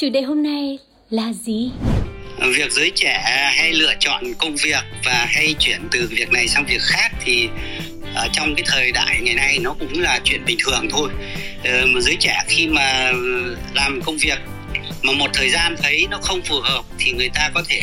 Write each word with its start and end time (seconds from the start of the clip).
chủ 0.00 0.08
đề 0.08 0.22
hôm 0.22 0.42
nay 0.42 0.78
là 1.10 1.32
gì? 1.32 1.70
việc 2.56 2.72
giới 2.72 2.92
trẻ 2.94 3.22
hay 3.56 3.72
lựa 3.72 3.94
chọn 4.00 4.24
công 4.38 4.56
việc 4.56 4.84
và 5.04 5.26
hay 5.30 5.54
chuyển 5.58 5.80
từ 5.90 6.08
việc 6.10 6.32
này 6.32 6.48
sang 6.48 6.66
việc 6.66 6.82
khác 6.82 7.12
thì 7.24 7.48
ở 8.14 8.28
trong 8.32 8.54
cái 8.54 8.64
thời 8.66 8.92
đại 8.92 9.20
ngày 9.22 9.34
nay 9.34 9.58
nó 9.62 9.74
cũng 9.78 10.00
là 10.00 10.20
chuyện 10.24 10.44
bình 10.44 10.56
thường 10.64 10.88
thôi 10.90 11.10
ờ, 11.64 11.86
mà 11.86 12.00
giới 12.00 12.16
trẻ 12.20 12.44
khi 12.48 12.66
mà 12.66 13.12
làm 13.74 14.00
công 14.04 14.16
việc 14.16 14.38
mà 15.02 15.12
một 15.12 15.30
thời 15.34 15.50
gian 15.50 15.76
thấy 15.82 16.06
nó 16.10 16.18
không 16.22 16.42
phù 16.42 16.60
hợp 16.60 16.82
thì 16.98 17.12
người 17.12 17.30
ta 17.34 17.50
có 17.54 17.62
thể 17.68 17.80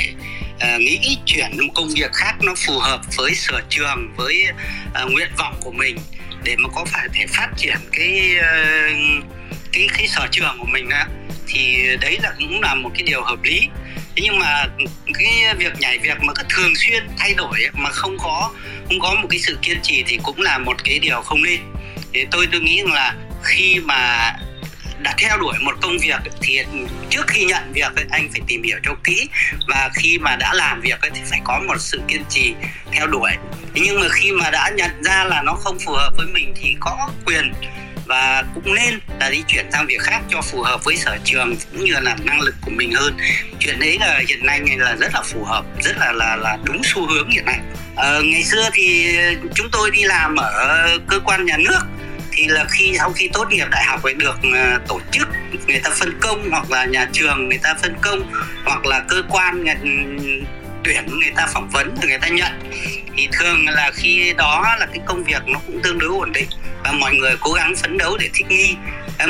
uh, 0.55 0.81
nghĩ 0.81 1.17
chuyển 1.25 1.51
một 1.57 1.73
công 1.75 1.89
việc 1.95 2.13
khác 2.13 2.33
nó 2.43 2.53
phù 2.67 2.79
hợp 2.79 3.01
với 3.17 3.31
sở 3.35 3.61
trường 3.69 4.13
với 4.17 4.43
uh, 5.03 5.11
nguyện 5.11 5.29
vọng 5.37 5.55
của 5.61 5.71
mình 5.71 5.97
để 6.43 6.55
mà 6.57 6.69
có 6.75 6.85
phải 6.85 7.07
thể 7.13 7.25
phát 7.27 7.47
triển 7.57 7.77
cái 7.91 8.31
uh, 8.39 9.23
cái 9.71 9.87
cái 9.97 10.07
sở 10.07 10.27
trường 10.31 10.57
của 10.59 10.67
mình 10.71 10.89
á 10.89 11.07
thì 11.47 11.87
đấy 12.01 12.17
là 12.23 12.33
cũng 12.39 12.61
là 12.61 12.75
một 12.75 12.89
cái 12.93 13.03
điều 13.03 13.23
hợp 13.23 13.43
lý. 13.43 13.69
Thế 14.15 14.23
nhưng 14.23 14.39
mà 14.39 14.65
cái 15.13 15.55
việc 15.57 15.73
nhảy 15.79 15.97
việc 15.97 16.17
mà 16.21 16.33
cứ 16.33 16.43
thường 16.49 16.75
xuyên 16.75 17.07
thay 17.17 17.33
đổi 17.33 17.59
mà 17.73 17.89
không 17.89 18.17
có 18.19 18.51
không 18.87 18.99
có 18.99 19.13
một 19.13 19.27
cái 19.29 19.39
sự 19.39 19.57
kiên 19.61 19.79
trì 19.83 20.03
thì 20.07 20.19
cũng 20.23 20.41
là 20.41 20.57
một 20.57 20.83
cái 20.83 20.99
điều 20.99 21.21
không 21.21 21.43
nên. 21.43 21.59
Thì 22.13 22.25
tôi 22.31 22.47
tôi 22.51 22.61
nghĩ 22.61 22.81
rằng 22.81 22.93
là 22.93 23.15
khi 23.43 23.79
mà 23.79 24.33
đã 24.99 25.13
theo 25.17 25.37
đuổi 25.37 25.53
một 25.61 25.75
công 25.81 25.97
việc 25.97 26.19
thì 26.41 26.59
trước 27.09 27.27
khi 27.27 27.45
nhận 27.45 27.73
việc 27.73 27.91
anh 28.09 28.29
phải 28.31 28.41
tìm 28.47 28.63
hiểu 28.63 28.77
cho 28.83 28.95
kỹ. 29.03 29.27
Và 29.67 29.89
khi 29.95 30.17
mà 30.17 30.35
đã 30.35 30.53
làm 30.53 30.81
việc 30.81 30.99
thì 31.13 31.21
phải 31.29 31.39
có 31.43 31.59
một 31.67 31.77
sự 31.79 32.01
kiên 32.07 32.23
trì 32.29 32.53
theo 32.91 33.07
đuổi. 33.07 33.31
Thế 33.75 33.81
nhưng 33.85 33.99
mà 33.99 34.07
khi 34.11 34.31
mà 34.31 34.49
đã 34.51 34.69
nhận 34.75 35.03
ra 35.03 35.23
là 35.23 35.41
nó 35.41 35.53
không 35.53 35.77
phù 35.85 35.91
hợp 35.91 36.11
với 36.17 36.27
mình 36.27 36.53
thì 36.55 36.75
có 36.79 37.09
quyền 37.25 37.53
và 38.05 38.43
cũng 38.53 38.75
nên 38.75 38.99
là 39.19 39.29
đi 39.29 39.43
chuyển 39.47 39.65
sang 39.71 39.85
việc 39.85 40.01
khác 40.01 40.21
cho 40.29 40.41
phù 40.41 40.61
hợp 40.61 40.83
với 40.83 40.95
sở 40.95 41.17
trường 41.23 41.55
cũng 41.71 41.85
như 41.85 41.93
là 41.99 42.15
năng 42.23 42.41
lực 42.41 42.55
của 42.61 42.71
mình 42.71 42.91
hơn. 42.91 43.17
Chuyện 43.59 43.79
đấy 43.79 43.97
là 43.99 44.21
hiện 44.27 44.45
nay 44.45 44.61
là 44.77 44.95
rất 44.95 45.13
là 45.13 45.21
phù 45.21 45.43
hợp 45.43 45.65
rất 45.83 45.97
là 45.97 46.11
là 46.11 46.35
là 46.35 46.57
đúng 46.63 46.81
xu 46.83 47.07
hướng 47.07 47.29
hiện 47.29 47.45
nay. 47.45 47.59
Ờ, 47.95 48.21
ngày 48.23 48.43
xưa 48.43 48.69
thì 48.73 49.17
chúng 49.55 49.67
tôi 49.71 49.91
đi 49.91 50.03
làm 50.03 50.35
ở 50.35 50.87
cơ 51.07 51.19
quan 51.19 51.45
nhà 51.45 51.57
nước 51.57 51.81
thì 52.31 52.47
là 52.47 52.65
khi 52.69 52.93
sau 52.97 53.11
khi 53.11 53.29
tốt 53.33 53.47
nghiệp 53.49 53.67
đại 53.71 53.85
học 53.85 53.99
phải 54.03 54.13
được 54.13 54.35
ờ, 54.53 54.79
tổ 54.87 54.99
chức 55.11 55.27
người 55.67 55.79
ta 55.79 55.89
phân 55.89 56.19
công 56.21 56.49
hoặc 56.51 56.71
là 56.71 56.85
nhà 56.85 57.09
trường 57.13 57.49
người 57.49 57.59
ta 57.63 57.75
phân 57.81 57.95
công 58.01 58.31
hoặc 58.65 58.85
là 58.85 59.03
cơ 59.07 59.23
quan 59.29 59.63
người, 59.63 59.75
tuyển 60.83 61.19
người 61.19 61.31
ta 61.35 61.47
phỏng 61.53 61.69
vấn 61.69 61.95
rồi 62.01 62.09
người 62.09 62.19
ta 62.19 62.27
nhận. 62.27 62.71
Thì 63.17 63.27
thường 63.31 63.65
là 63.67 63.91
khi 63.93 64.33
đó 64.37 64.75
là 64.79 64.85
cái 64.85 64.99
công 65.05 65.23
việc 65.23 65.41
nó 65.45 65.59
cũng 65.67 65.81
tương 65.83 65.99
đối 65.99 66.09
ổn 66.09 66.31
định 66.31 66.47
và 66.85 66.91
mọi 66.91 67.15
người 67.15 67.35
cố 67.39 67.51
gắng 67.51 67.75
phấn 67.75 67.97
đấu 67.97 68.17
để 68.17 68.29
thích 68.33 68.47
nghi. 68.49 68.75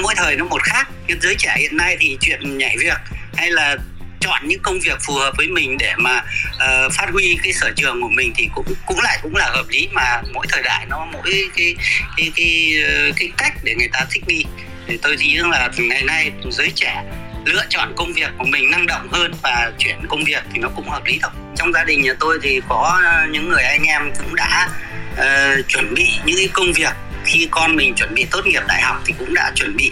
Mỗi 0.02 0.16
thời 0.18 0.36
nó 0.36 0.46
một 0.46 0.64
khác. 0.64 0.88
Nhưng 1.08 1.22
giới 1.22 1.36
trẻ 1.38 1.56
hiện 1.60 1.78
nay 1.78 1.98
thì 2.00 2.18
chuyện 2.22 2.58
nhảy 2.58 2.76
việc 2.80 2.98
hay 3.36 3.52
là 3.52 3.78
chọn 4.20 4.48
những 4.48 4.60
công 4.60 4.80
việc 4.80 4.98
phù 5.02 5.14
hợp 5.14 5.34
với 5.38 5.48
mình 5.48 5.78
để 5.78 5.94
mà 5.98 6.18
uh, 6.18 6.94
phát 6.94 7.10
huy 7.12 7.38
cái 7.44 7.54
sở 7.54 7.72
trường 7.76 8.02
của 8.02 8.10
mình 8.10 8.34
thì 8.36 8.50
cũng 8.56 8.66
cũng 8.86 9.00
lại 9.00 9.20
cũng 9.22 9.36
là 9.36 9.46
hợp 9.46 9.66
lý 9.70 9.88
mà 9.92 10.22
mỗi 10.34 10.46
thời 10.50 10.64
đại 10.64 10.86
nó 10.90 11.08
mỗi 11.14 11.46
cái 11.56 11.76
cái 12.18 12.32
cái 12.36 12.72
ờ, 12.88 13.12
cái 13.16 13.30
cách 13.38 13.54
để 13.64 13.76
người 13.76 13.90
ta 13.94 14.06
thích 14.12 14.24
nghi. 14.28 14.46
Thì 14.88 14.98
tôi 15.02 15.18
nghĩ 15.18 15.38
rằng 15.38 15.50
là 15.50 15.70
ngày 15.78 16.04
nay 16.04 16.32
giới 16.52 16.72
trẻ 16.76 17.04
lựa 17.46 17.66
chọn 17.70 17.94
công 17.96 18.14
việc 18.14 18.32
của 18.38 18.46
mình 18.46 18.72
năng 18.72 18.86
động 18.86 19.08
hơn 19.12 19.34
và 19.44 19.72
chuyển 19.80 19.96
công 20.10 20.24
việc 20.24 20.44
thì 20.54 20.60
nó 20.60 20.70
cũng 20.76 20.90
hợp 20.90 21.06
lý 21.06 21.20
thôi. 21.22 21.32
Trong 21.56 21.74
gia 21.74 21.84
đình 21.84 22.02
nhà 22.02 22.14
tôi 22.20 22.40
thì 22.44 22.62
có 22.70 23.02
ờ, 23.06 23.28
những 23.32 23.50
người 23.50 23.64
anh 23.64 23.84
em 23.84 24.12
cũng 24.20 24.36
đã 24.36 24.70
uh, 25.14 25.68
chuẩn 25.68 25.94
bị 25.94 26.08
những 26.26 26.38
cái 26.38 26.50
công 26.54 26.74
việc 26.74 26.94
khi 27.26 27.48
con 27.52 27.76
mình 27.76 27.96
chuẩn 27.96 28.14
bị 28.14 28.26
tốt 28.32 28.46
nghiệp 28.46 28.64
đại 28.68 28.82
học 28.82 29.02
thì 29.06 29.14
cũng 29.20 29.34
đã 29.34 29.52
chuẩn 29.56 29.76
bị 29.76 29.92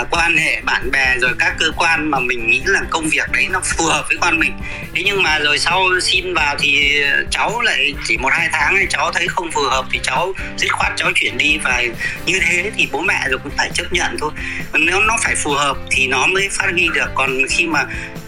uh, 0.00 0.06
quan 0.10 0.36
hệ 0.36 0.60
bạn 0.60 0.90
bè 0.90 1.16
rồi 1.20 1.32
các 1.38 1.54
cơ 1.58 1.66
quan 1.76 2.10
mà 2.10 2.18
mình 2.20 2.50
nghĩ 2.50 2.62
là 2.64 2.80
công 2.90 3.08
việc 3.08 3.32
đấy 3.32 3.46
nó 3.50 3.60
phù 3.64 3.84
hợp 3.84 4.04
với 4.08 4.16
con 4.20 4.38
mình. 4.38 4.52
Thế 4.94 5.02
nhưng 5.04 5.22
mà 5.22 5.38
rồi 5.38 5.58
sau 5.58 5.80
xin 6.02 6.34
vào 6.34 6.56
thì 6.58 7.02
cháu 7.30 7.60
lại 7.60 7.94
chỉ 8.04 8.16
một 8.16 8.30
hai 8.32 8.48
tháng 8.52 8.76
thì 8.80 8.86
cháu 8.90 9.12
thấy 9.12 9.28
không 9.28 9.50
phù 9.50 9.62
hợp 9.62 9.84
thì 9.92 10.00
cháu 10.02 10.32
dứt 10.56 10.72
khoát 10.72 10.92
cháu 10.96 11.10
chuyển 11.14 11.38
đi 11.38 11.58
và 11.62 11.82
như 12.26 12.40
thế 12.40 12.70
thì 12.76 12.88
bố 12.92 13.00
mẹ 13.00 13.26
rồi 13.28 13.38
cũng 13.42 13.52
phải 13.56 13.70
chấp 13.74 13.92
nhận 13.92 14.16
thôi. 14.20 14.30
Nếu 14.72 15.00
nó 15.00 15.16
phải 15.22 15.34
phù 15.34 15.52
hợp 15.52 15.76
thì 15.90 16.06
nó 16.06 16.26
mới 16.26 16.48
phát 16.52 16.66
huy 16.72 16.88
được. 16.94 17.08
Còn 17.14 17.38
khi 17.50 17.66
mà 17.66 17.84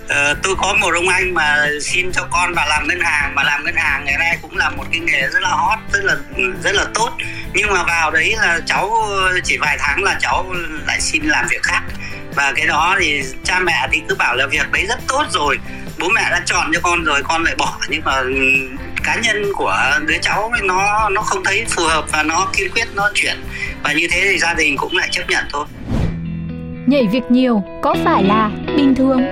Uh, 0.06 0.38
tôi 0.42 0.54
có 0.58 0.74
một 0.80 0.94
ông 0.94 1.08
anh 1.08 1.34
mà 1.34 1.66
xin 1.82 2.12
cho 2.12 2.28
con 2.30 2.54
vào 2.54 2.68
làm 2.68 2.88
ngân 2.88 3.00
hàng 3.00 3.34
mà 3.34 3.42
làm 3.42 3.64
ngân 3.64 3.74
hàng 3.76 4.04
ngày 4.04 4.14
nay 4.18 4.38
cũng 4.42 4.56
là 4.56 4.70
một 4.70 4.84
cái 4.92 5.00
nghề 5.00 5.20
rất 5.20 5.42
là 5.42 5.48
hot 5.48 5.78
rất 5.92 6.04
là 6.04 6.14
rất 6.62 6.74
là 6.74 6.84
tốt 6.94 7.10
nhưng 7.54 7.70
mà 7.70 7.82
vào 7.82 8.10
đấy 8.10 8.34
là 8.38 8.60
cháu 8.66 8.90
chỉ 9.44 9.56
vài 9.56 9.76
tháng 9.80 10.02
là 10.02 10.16
cháu 10.20 10.46
lại 10.86 11.00
xin 11.00 11.22
làm 11.24 11.46
việc 11.50 11.62
khác. 11.62 11.82
Và 12.34 12.52
cái 12.56 12.66
đó 12.66 12.96
thì 13.00 13.22
cha 13.44 13.60
mẹ 13.60 13.88
thì 13.92 14.02
cứ 14.08 14.14
bảo 14.14 14.36
là 14.36 14.46
việc 14.46 14.72
đấy 14.72 14.86
rất 14.88 14.98
tốt 15.08 15.24
rồi. 15.30 15.58
Bố 15.98 16.08
mẹ 16.08 16.22
đã 16.30 16.42
chọn 16.46 16.70
cho 16.74 16.80
con 16.82 17.04
rồi 17.04 17.22
con 17.22 17.44
lại 17.44 17.54
bỏ. 17.58 17.78
Nhưng 17.88 18.02
mà 18.04 18.12
ừ, 18.16 18.34
cá 19.04 19.16
nhân 19.16 19.52
của 19.54 19.76
đứa 20.06 20.18
cháu 20.22 20.52
nó 20.62 21.08
nó 21.08 21.22
không 21.22 21.44
thấy 21.44 21.64
phù 21.68 21.82
hợp 21.82 22.04
và 22.12 22.22
nó 22.22 22.48
kiên 22.56 22.70
quyết 22.70 22.88
nó 22.94 23.10
chuyển. 23.14 23.36
Và 23.82 23.92
như 23.92 24.08
thế 24.10 24.20
thì 24.30 24.38
gia 24.38 24.54
đình 24.54 24.76
cũng 24.76 24.96
lại 24.96 25.08
chấp 25.12 25.22
nhận 25.28 25.44
thôi. 25.52 25.66
Nhảy 26.86 27.06
việc 27.12 27.30
nhiều 27.30 27.62
có 27.82 27.96
phải 28.04 28.24
là 28.24 28.50
bình 28.76 28.94
thường? 28.94 29.22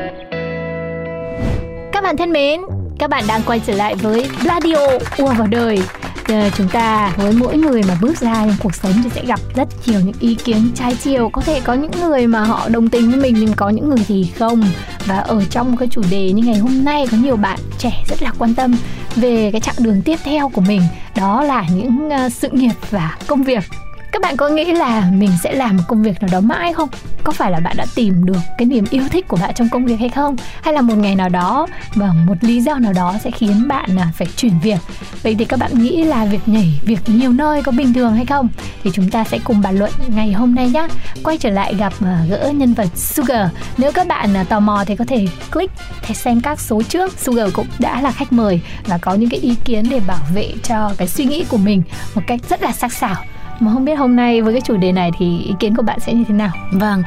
Các 1.92 2.02
bạn 2.02 2.16
thân 2.16 2.32
mến, 2.32 2.60
các 2.98 3.10
bạn 3.10 3.24
đang 3.28 3.42
quay 3.42 3.60
trở 3.66 3.74
lại 3.74 3.94
với 3.94 4.30
Radio 4.44 4.76
Ua 5.16 5.32
vào 5.32 5.46
đời. 5.46 5.82
Ờ, 6.28 6.50
chúng 6.56 6.68
ta 6.68 7.12
với 7.16 7.32
mỗi 7.32 7.56
người 7.56 7.82
mà 7.88 7.96
bước 8.00 8.20
ra 8.20 8.34
trong 8.34 8.56
cuộc 8.62 8.74
sống 8.74 8.92
thì 9.04 9.10
sẽ 9.14 9.24
gặp 9.26 9.40
rất 9.54 9.68
nhiều 9.86 10.00
những 10.00 10.14
ý 10.20 10.34
kiến 10.34 10.70
trái 10.74 10.96
chiều. 11.02 11.28
Có 11.28 11.42
thể 11.42 11.60
có 11.60 11.74
những 11.74 11.90
người 12.00 12.26
mà 12.26 12.44
họ 12.44 12.68
đồng 12.68 12.88
tình 12.88 13.10
với 13.10 13.20
mình 13.20 13.34
nhưng 13.38 13.52
có 13.56 13.68
những 13.68 13.88
người 13.88 14.04
thì 14.08 14.32
không. 14.38 14.64
Và 15.06 15.16
ở 15.16 15.44
trong 15.50 15.76
cái 15.76 15.88
chủ 15.90 16.02
đề 16.10 16.32
như 16.32 16.42
ngày 16.42 16.58
hôm 16.58 16.84
nay, 16.84 17.06
có 17.10 17.16
nhiều 17.16 17.36
bạn 17.36 17.58
trẻ 17.78 18.04
rất 18.08 18.22
là 18.22 18.32
quan 18.38 18.54
tâm 18.54 18.76
về 19.16 19.50
cái 19.52 19.60
chặng 19.60 19.74
đường 19.78 20.02
tiếp 20.02 20.18
theo 20.24 20.48
của 20.48 20.60
mình. 20.60 20.82
Đó 21.16 21.42
là 21.42 21.64
những 21.74 22.10
ờ, 22.10 22.28
sự 22.28 22.48
nghiệp 22.52 22.74
và 22.90 23.16
công 23.26 23.42
việc 23.42 23.64
các 24.14 24.22
bạn 24.22 24.36
có 24.36 24.48
nghĩ 24.48 24.64
là 24.64 25.10
mình 25.10 25.30
sẽ 25.42 25.52
làm 25.52 25.76
một 25.76 25.82
công 25.88 26.02
việc 26.02 26.22
nào 26.22 26.28
đó 26.32 26.40
mãi 26.40 26.72
không? 26.72 26.88
Có 27.24 27.32
phải 27.32 27.50
là 27.50 27.60
bạn 27.60 27.76
đã 27.76 27.86
tìm 27.94 28.24
được 28.24 28.38
cái 28.58 28.66
niềm 28.66 28.84
yêu 28.90 29.02
thích 29.10 29.28
của 29.28 29.36
bạn 29.36 29.54
trong 29.54 29.68
công 29.68 29.86
việc 29.86 29.96
hay 30.00 30.08
không? 30.08 30.36
Hay 30.62 30.74
là 30.74 30.80
một 30.80 30.94
ngày 30.94 31.14
nào 31.14 31.28
đó 31.28 31.66
và 31.94 32.12
một 32.26 32.34
lý 32.40 32.60
do 32.60 32.74
nào 32.74 32.92
đó 32.92 33.14
sẽ 33.24 33.30
khiến 33.30 33.68
bạn 33.68 33.96
à, 33.96 34.12
phải 34.14 34.26
chuyển 34.36 34.52
việc? 34.62 34.78
Vậy 35.22 35.36
thì 35.38 35.44
các 35.44 35.58
bạn 35.58 35.78
nghĩ 35.78 36.04
là 36.04 36.24
việc 36.24 36.40
nhảy 36.46 36.80
việc 36.82 36.98
nhiều 37.06 37.32
nơi 37.32 37.62
có 37.62 37.72
bình 37.72 37.92
thường 37.94 38.14
hay 38.14 38.24
không? 38.24 38.48
Thì 38.82 38.90
chúng 38.94 39.10
ta 39.10 39.24
sẽ 39.24 39.38
cùng 39.44 39.60
bàn 39.60 39.78
luận 39.78 39.90
ngày 40.08 40.32
hôm 40.32 40.54
nay 40.54 40.70
nhé 40.70 40.88
quay 41.22 41.38
trở 41.38 41.50
lại 41.50 41.74
gặp 41.74 41.92
à, 42.04 42.24
gỡ 42.28 42.52
nhân 42.54 42.74
vật 42.74 42.88
Sugar. 42.96 43.48
Nếu 43.78 43.92
các 43.92 44.06
bạn 44.06 44.36
à, 44.36 44.44
tò 44.44 44.60
mò 44.60 44.84
thì 44.86 44.96
có 44.96 45.04
thể 45.04 45.26
click 45.52 45.72
để 46.08 46.14
xem 46.14 46.40
các 46.40 46.60
số 46.60 46.82
trước. 46.82 47.18
Sugar 47.18 47.52
cũng 47.52 47.66
đã 47.78 48.00
là 48.00 48.10
khách 48.10 48.32
mời 48.32 48.60
và 48.86 48.98
có 48.98 49.14
những 49.14 49.30
cái 49.30 49.40
ý 49.40 49.54
kiến 49.64 49.84
để 49.90 50.00
bảo 50.06 50.26
vệ 50.34 50.52
cho 50.62 50.92
cái 50.98 51.08
suy 51.08 51.24
nghĩ 51.24 51.44
của 51.48 51.58
mình 51.58 51.82
một 52.14 52.22
cách 52.26 52.40
rất 52.48 52.62
là 52.62 52.72
sắc 52.72 52.92
sảo 52.92 53.16
mà 53.60 53.72
không 53.72 53.84
biết 53.84 53.94
hôm 53.94 54.16
nay 54.16 54.42
với 54.42 54.52
cái 54.52 54.60
chủ 54.60 54.76
đề 54.76 54.92
này 54.92 55.10
thì 55.18 55.38
ý 55.38 55.54
kiến 55.60 55.76
của 55.76 55.82
bạn 55.82 56.00
sẽ 56.00 56.12
như 56.12 56.24
thế 56.28 56.34
nào 56.34 56.50
Vâng, 56.72 57.02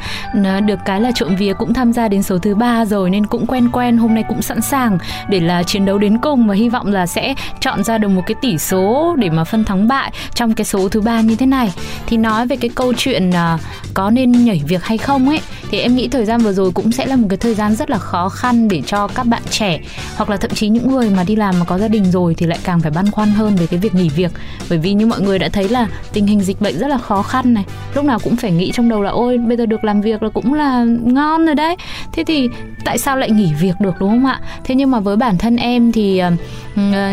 được 0.65 0.79
cái 0.85 1.01
là 1.01 1.11
trộm 1.15 1.35
vía 1.35 1.53
cũng 1.53 1.73
tham 1.73 1.93
gia 1.93 2.07
đến 2.07 2.23
số 2.23 2.37
thứ 2.37 2.55
ba 2.55 2.85
rồi 2.85 3.09
nên 3.09 3.25
cũng 3.25 3.45
quen 3.45 3.69
quen 3.71 3.97
hôm 3.97 4.13
nay 4.13 4.23
cũng 4.29 4.41
sẵn 4.41 4.61
sàng 4.61 4.97
để 5.29 5.39
là 5.39 5.63
chiến 5.63 5.85
đấu 5.85 5.97
đến 5.97 6.17
cùng 6.17 6.47
và 6.47 6.55
hy 6.55 6.69
vọng 6.69 6.91
là 6.91 7.07
sẽ 7.07 7.33
chọn 7.59 7.83
ra 7.83 7.97
được 7.97 8.07
một 8.07 8.21
cái 8.25 8.35
tỷ 8.41 8.57
số 8.57 9.15
để 9.19 9.29
mà 9.29 9.43
phân 9.43 9.63
thắng 9.63 9.87
bại 9.87 10.11
trong 10.33 10.53
cái 10.53 10.65
số 10.65 10.89
thứ 10.89 11.01
ba 11.01 11.21
như 11.21 11.35
thế 11.35 11.45
này. 11.45 11.73
Thì 12.07 12.17
nói 12.17 12.47
về 12.47 12.55
cái 12.55 12.69
câu 12.75 12.93
chuyện 12.97 13.31
à, 13.31 13.57
có 13.93 14.09
nên 14.09 14.31
nhảy 14.31 14.61
việc 14.67 14.83
hay 14.83 14.97
không 14.97 15.29
ấy 15.29 15.39
thì 15.71 15.79
em 15.79 15.95
nghĩ 15.95 16.07
thời 16.07 16.25
gian 16.25 16.41
vừa 16.41 16.53
rồi 16.53 16.71
cũng 16.71 16.91
sẽ 16.91 17.05
là 17.05 17.15
một 17.15 17.27
cái 17.29 17.37
thời 17.37 17.55
gian 17.55 17.75
rất 17.75 17.89
là 17.89 17.97
khó 17.97 18.29
khăn 18.29 18.67
để 18.67 18.81
cho 18.85 19.07
các 19.07 19.27
bạn 19.27 19.41
trẻ 19.49 19.79
hoặc 20.15 20.29
là 20.29 20.37
thậm 20.37 20.51
chí 20.51 20.69
những 20.69 20.91
người 20.91 21.09
mà 21.09 21.23
đi 21.23 21.35
làm 21.35 21.59
mà 21.59 21.65
có 21.65 21.77
gia 21.77 21.87
đình 21.87 22.11
rồi 22.11 22.35
thì 22.35 22.45
lại 22.45 22.59
càng 22.63 22.79
phải 22.79 22.91
băn 22.91 23.11
khoăn 23.11 23.31
hơn 23.31 23.55
về 23.55 23.67
cái 23.67 23.79
việc 23.79 23.95
nghỉ 23.95 24.09
việc 24.09 24.31
bởi 24.69 24.79
vì 24.79 24.93
như 24.93 25.05
mọi 25.05 25.21
người 25.21 25.39
đã 25.39 25.49
thấy 25.49 25.69
là 25.69 25.87
tình 26.13 26.27
hình 26.27 26.36
hình 26.37 26.45
dịch 26.45 26.61
bệnh 26.61 26.79
rất 26.79 26.87
là 26.87 26.97
khó 26.97 27.21
khăn 27.21 27.53
này. 27.53 27.63
Lúc 27.95 28.05
nào 28.05 28.19
cũng 28.23 28.35
phải 28.35 28.51
nghĩ 28.51 28.71
trong 28.73 28.89
đầu 28.89 29.01
là 29.01 29.09
ôi 29.09 29.37
bây 29.37 29.57
giờ 29.57 29.65
được 29.65 29.83
làm 29.83 30.01
việc 30.01 30.23
là 30.23 30.29
cũng 30.29 30.53
là 30.53 30.85
ngon 31.03 31.45
rồi 31.45 31.55
đấy. 31.55 31.75
Thế 32.13 32.23
thì 32.23 32.49
tại 32.85 32.97
sao 32.97 33.17
lại 33.17 33.31
nghỉ 33.31 33.53
việc 33.59 33.73
được 33.79 33.95
đúng 33.99 34.09
không 34.09 34.25
ạ? 34.25 34.39
Thế 34.63 34.75
nhưng 34.75 34.91
mà 34.91 34.99
với 34.99 35.15
bản 35.15 35.37
thân 35.37 35.55
em 35.55 35.91
thì 35.91 36.21
uh, 36.27 36.33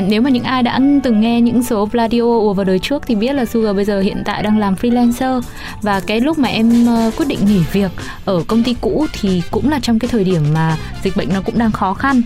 nếu 0.09 0.21
mà 0.21 0.31
những 0.31 0.45
ai 0.45 0.63
đã 0.63 0.81
từng 1.03 1.21
nghe 1.21 1.41
những 1.41 1.63
số 1.63 1.87
Vladio 1.87 2.21
ùa 2.21 2.53
vào 2.53 2.65
đời 2.65 2.79
trước 2.79 3.03
thì 3.07 3.15
biết 3.15 3.33
là 3.33 3.45
Sugar 3.45 3.77
bây 3.77 3.85
giờ 3.85 4.01
hiện 4.01 4.23
tại 4.25 4.43
đang 4.43 4.59
làm 4.59 4.75
freelancer. 4.75 5.41
Và 5.83 6.01
cái 6.01 6.21
lúc 6.21 6.39
mà 6.39 6.49
em 6.49 6.87
uh, 7.09 7.17
quyết 7.17 7.27
định 7.29 7.39
nghỉ 7.47 7.61
việc 7.73 7.91
ở 8.25 8.43
công 8.47 8.63
ty 8.63 8.77
cũ 8.81 9.07
thì 9.21 9.43
cũng 9.51 9.71
là 9.71 9.79
trong 9.83 9.99
cái 9.99 10.09
thời 10.09 10.25
điểm 10.25 10.43
mà 10.55 10.77
dịch 11.03 11.17
bệnh 11.17 11.29
nó 11.35 11.41
cũng 11.41 11.59
đang 11.59 11.73
khó 11.73 11.95
khăn. 11.95 12.23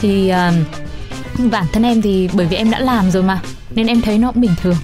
Thì 0.00 0.32
uh, 0.32 1.50
bản 1.50 1.64
thân 1.72 1.82
em 1.82 2.02
thì 2.02 2.28
bởi 2.32 2.46
vì 2.46 2.56
em 2.56 2.70
đã 2.70 2.78
làm 2.78 3.10
rồi 3.10 3.22
mà 3.22 3.40
nên 3.74 3.86
em 3.86 4.00
thấy 4.00 4.18
nó 4.18 4.32
cũng 4.32 4.42
bình 4.42 4.54
thường. 4.62 4.76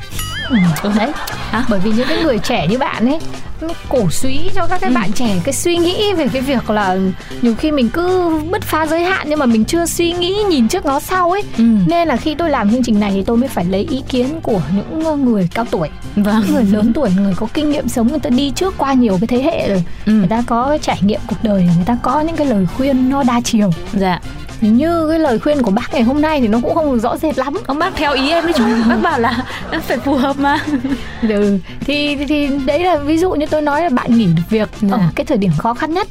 Ừ, 0.48 0.56
đấy. 0.96 1.12
Hả? 1.50 1.64
bởi 1.68 1.80
vì 1.80 1.90
những 1.90 2.08
cái 2.08 2.22
người 2.22 2.38
trẻ 2.38 2.66
như 2.66 2.78
bạn 2.78 3.08
ấy 3.08 3.18
nó 3.60 3.74
cổ 3.88 4.10
suý 4.10 4.50
cho 4.54 4.66
các 4.66 4.80
cái 4.80 4.90
ừ. 4.90 4.94
bạn 4.94 5.12
trẻ 5.12 5.36
cái 5.44 5.52
suy 5.52 5.76
nghĩ 5.76 6.12
về 6.12 6.28
cái 6.32 6.42
việc 6.42 6.70
là 6.70 6.96
nhiều 7.42 7.54
khi 7.54 7.72
mình 7.72 7.88
cứ 7.88 8.30
bứt 8.50 8.62
phá 8.62 8.86
giới 8.86 9.04
hạn 9.04 9.26
nhưng 9.30 9.38
mà 9.38 9.46
mình 9.46 9.64
chưa 9.64 9.86
suy 9.86 10.12
nghĩ 10.12 10.34
nhìn 10.48 10.68
trước 10.68 10.86
nó 10.86 11.00
sau 11.00 11.30
ấy 11.30 11.42
ừ. 11.58 11.64
nên 11.86 12.08
là 12.08 12.16
khi 12.16 12.34
tôi 12.34 12.50
làm 12.50 12.70
chương 12.70 12.82
trình 12.82 13.00
này 13.00 13.10
thì 13.14 13.22
tôi 13.22 13.36
mới 13.36 13.48
phải 13.48 13.64
lấy 13.64 13.86
ý 13.90 14.02
kiến 14.08 14.40
của 14.42 14.60
những 14.74 15.24
người 15.24 15.48
cao 15.54 15.64
tuổi 15.70 15.88
vâng. 16.16 16.40
những 16.40 16.54
người 16.54 16.64
lớn 16.64 16.92
tuổi 16.94 17.10
người 17.16 17.34
có 17.36 17.46
kinh 17.54 17.70
nghiệm 17.70 17.88
sống 17.88 18.08
người 18.08 18.18
ta 18.18 18.30
đi 18.30 18.50
trước 18.50 18.74
qua 18.78 18.92
nhiều 18.92 19.18
cái 19.20 19.26
thế 19.26 19.42
hệ 19.42 19.68
rồi 19.68 19.84
ừ. 20.06 20.12
người 20.12 20.28
ta 20.28 20.42
có 20.46 20.78
trải 20.82 20.98
nghiệm 21.02 21.20
cuộc 21.26 21.38
đời 21.42 21.68
người 21.76 21.84
ta 21.86 21.96
có 22.02 22.20
những 22.20 22.36
cái 22.36 22.46
lời 22.46 22.66
khuyên 22.76 23.10
nó 23.10 23.22
đa 23.22 23.40
chiều 23.44 23.70
dạ 23.92 24.20
như 24.68 25.08
cái 25.10 25.18
lời 25.18 25.38
khuyên 25.38 25.62
của 25.62 25.70
bác 25.70 25.94
ngày 25.94 26.02
hôm 26.02 26.20
nay 26.20 26.40
thì 26.40 26.48
nó 26.48 26.58
cũng 26.62 26.74
không 26.74 27.00
rõ 27.00 27.16
rệt 27.16 27.38
lắm 27.38 27.54
ông 27.66 27.78
bác 27.78 27.96
theo 27.96 28.12
ý 28.12 28.30
em 28.30 28.44
đấy 28.44 28.52
chứ 28.56 28.64
bác 28.88 28.96
bảo 29.02 29.20
là 29.20 29.44
phải 29.82 29.98
phù 29.98 30.14
hợp 30.14 30.38
mà 30.38 30.58
ừ. 31.28 31.58
thì 31.80 32.16
thì 32.28 32.48
đấy 32.66 32.84
là 32.84 32.96
ví 32.96 33.18
dụ 33.18 33.32
như 33.32 33.46
tôi 33.46 33.62
nói 33.62 33.82
là 33.82 33.88
bạn 33.88 34.14
nghỉ 34.14 34.28
việc 34.50 34.68
ở 34.82 34.88
dạ. 34.90 35.10
cái 35.14 35.26
thời 35.26 35.38
điểm 35.38 35.52
khó 35.58 35.74
khăn 35.74 35.94
nhất 35.94 36.08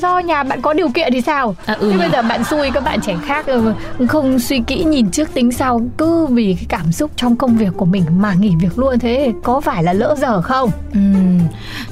do 0.00 0.18
nhà 0.18 0.42
bạn 0.42 0.62
có 0.62 0.72
điều 0.72 0.88
kiện 0.88 1.12
thì 1.12 1.20
sao 1.20 1.56
à, 1.66 1.76
ừ. 1.80 1.92
bây 1.98 2.10
giờ 2.10 2.22
bạn 2.22 2.44
xui 2.44 2.70
các 2.70 2.84
bạn 2.84 3.00
trẻ 3.00 3.16
khác 3.24 3.46
không 4.08 4.38
suy 4.38 4.60
kỹ 4.66 4.84
nhìn 4.84 5.10
trước 5.10 5.34
tính 5.34 5.52
sau 5.52 5.80
cứ 5.98 6.26
vì 6.26 6.54
cái 6.54 6.66
cảm 6.68 6.92
xúc 6.92 7.10
trong 7.16 7.36
công 7.36 7.56
việc 7.56 7.72
của 7.76 7.84
mình 7.84 8.04
mà 8.18 8.34
nghỉ 8.34 8.52
việc 8.60 8.78
luôn 8.78 8.98
thế 8.98 9.32
có 9.42 9.60
phải 9.60 9.82
là 9.82 9.92
lỡ 9.92 10.14
dở 10.18 10.40
không 10.40 10.70
ừ 10.92 10.98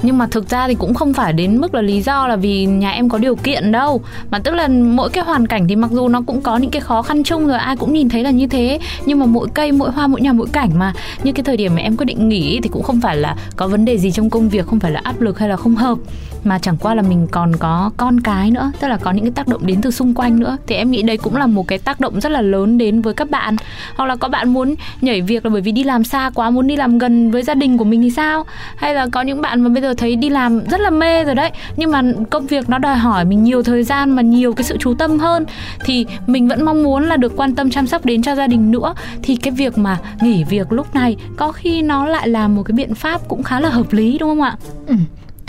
nhưng 0.01 0.17
mà 0.17 0.27
thực 0.27 0.49
ra 0.49 0.67
thì 0.67 0.75
cũng 0.75 0.93
không 0.93 1.13
phải 1.13 1.33
đến 1.33 1.57
mức 1.61 1.73
là 1.73 1.81
lý 1.81 2.01
do 2.01 2.27
là 2.27 2.35
vì 2.35 2.65
nhà 2.65 2.91
em 2.91 3.09
có 3.09 3.17
điều 3.17 3.35
kiện 3.35 3.71
đâu. 3.71 4.01
Mà 4.31 4.39
tức 4.39 4.51
là 4.51 4.67
mỗi 4.67 5.09
cái 5.09 5.23
hoàn 5.23 5.47
cảnh 5.47 5.67
thì 5.67 5.75
mặc 5.75 5.91
dù 5.91 6.07
nó 6.07 6.21
cũng 6.27 6.41
có 6.41 6.57
những 6.57 6.71
cái 6.71 6.81
khó 6.81 7.01
khăn 7.01 7.23
chung 7.23 7.47
rồi, 7.47 7.57
ai 7.57 7.77
cũng 7.77 7.93
nhìn 7.93 8.09
thấy 8.09 8.23
là 8.23 8.31
như 8.31 8.47
thế. 8.47 8.79
Nhưng 9.05 9.19
mà 9.19 9.25
mỗi 9.25 9.47
cây, 9.53 9.71
mỗi 9.71 9.91
hoa, 9.91 10.07
mỗi 10.07 10.21
nhà, 10.21 10.33
mỗi 10.33 10.47
cảnh 10.51 10.69
mà, 10.75 10.93
như 11.23 11.31
cái 11.31 11.43
thời 11.43 11.57
điểm 11.57 11.75
mà 11.75 11.81
em 11.81 11.97
quyết 11.97 12.05
định 12.05 12.29
nghỉ 12.29 12.59
thì 12.63 12.69
cũng 12.69 12.83
không 12.83 13.01
phải 13.01 13.17
là 13.17 13.35
có 13.55 13.67
vấn 13.67 13.85
đề 13.85 13.97
gì 13.97 14.11
trong 14.11 14.29
công 14.29 14.49
việc, 14.49 14.67
không 14.67 14.79
phải 14.79 14.91
là 14.91 15.01
áp 15.03 15.21
lực 15.21 15.39
hay 15.39 15.49
là 15.49 15.55
không 15.55 15.75
hợp 15.75 15.97
mà 16.43 16.59
chẳng 16.59 16.77
qua 16.77 16.95
là 16.95 17.01
mình 17.01 17.27
còn 17.31 17.55
có 17.55 17.91
con 17.97 18.19
cái 18.19 18.51
nữa, 18.51 18.71
tức 18.79 18.87
là 18.87 18.97
có 18.97 19.11
những 19.11 19.25
cái 19.25 19.31
tác 19.31 19.47
động 19.47 19.65
đến 19.65 19.81
từ 19.81 19.91
xung 19.91 20.13
quanh 20.13 20.39
nữa. 20.39 20.57
Thì 20.67 20.75
em 20.75 20.91
nghĩ 20.91 21.01
đây 21.01 21.17
cũng 21.17 21.35
là 21.35 21.47
một 21.47 21.67
cái 21.67 21.79
tác 21.79 21.99
động 21.99 22.21
rất 22.21 22.31
là 22.31 22.41
lớn 22.41 22.77
đến 22.77 23.01
với 23.01 23.13
các 23.13 23.29
bạn. 23.29 23.55
Hoặc 23.95 24.05
là 24.05 24.15
có 24.15 24.27
bạn 24.27 24.53
muốn 24.53 24.75
nhảy 25.01 25.21
việc 25.21 25.45
là 25.45 25.51
bởi 25.51 25.61
vì 25.61 25.71
đi 25.71 25.83
làm 25.83 26.03
xa 26.03 26.29
quá, 26.29 26.49
muốn 26.49 26.67
đi 26.67 26.75
làm 26.75 26.97
gần 26.97 27.31
với 27.31 27.43
gia 27.43 27.53
đình 27.53 27.77
của 27.77 27.83
mình 27.83 28.01
thì 28.01 28.11
sao? 28.11 28.45
Hay 28.77 28.93
là 28.93 29.07
có 29.11 29.21
những 29.21 29.41
bạn 29.41 29.61
mà 29.61 29.69
bây 29.69 29.81
giờ 29.81 29.93
thấy 29.93 30.15
đi 30.15 30.29
làm 30.29 30.65
rất 30.65 30.81
là 30.81 30.89
mê 30.89 31.23
rồi 31.23 31.35
đấy, 31.35 31.51
nhưng 31.77 31.91
mà 31.91 32.01
công 32.29 32.47
việc 32.47 32.69
nó 32.69 32.77
đòi 32.77 32.97
hỏi 32.97 33.25
mình 33.25 33.43
nhiều 33.43 33.63
thời 33.63 33.83
gian 33.83 34.09
mà 34.09 34.21
nhiều 34.21 34.53
cái 34.53 34.63
sự 34.63 34.77
chú 34.79 34.93
tâm 34.93 35.19
hơn. 35.19 35.45
Thì 35.85 36.05
mình 36.27 36.47
vẫn 36.47 36.65
mong 36.65 36.83
muốn 36.83 37.03
là 37.03 37.17
được 37.17 37.33
quan 37.35 37.55
tâm, 37.55 37.69
chăm 37.69 37.87
sóc 37.87 38.05
đến 38.05 38.21
cho 38.21 38.35
gia 38.35 38.47
đình 38.47 38.71
nữa. 38.71 38.93
Thì 39.23 39.35
cái 39.35 39.51
việc 39.51 39.77
mà 39.77 39.97
nghỉ 40.21 40.43
việc 40.43 40.71
lúc 40.71 40.95
này 40.95 41.15
có 41.37 41.51
khi 41.51 41.81
nó 41.81 42.05
lại 42.05 42.27
là 42.27 42.47
một 42.47 42.63
cái 42.63 42.73
biện 42.73 42.95
pháp 42.95 43.21
cũng 43.27 43.43
khá 43.43 43.59
là 43.59 43.69
hợp 43.69 43.93
lý, 43.93 44.17
đúng 44.17 44.29
không 44.29 44.41
ạ? 44.41 44.55
Ừ 44.87 44.95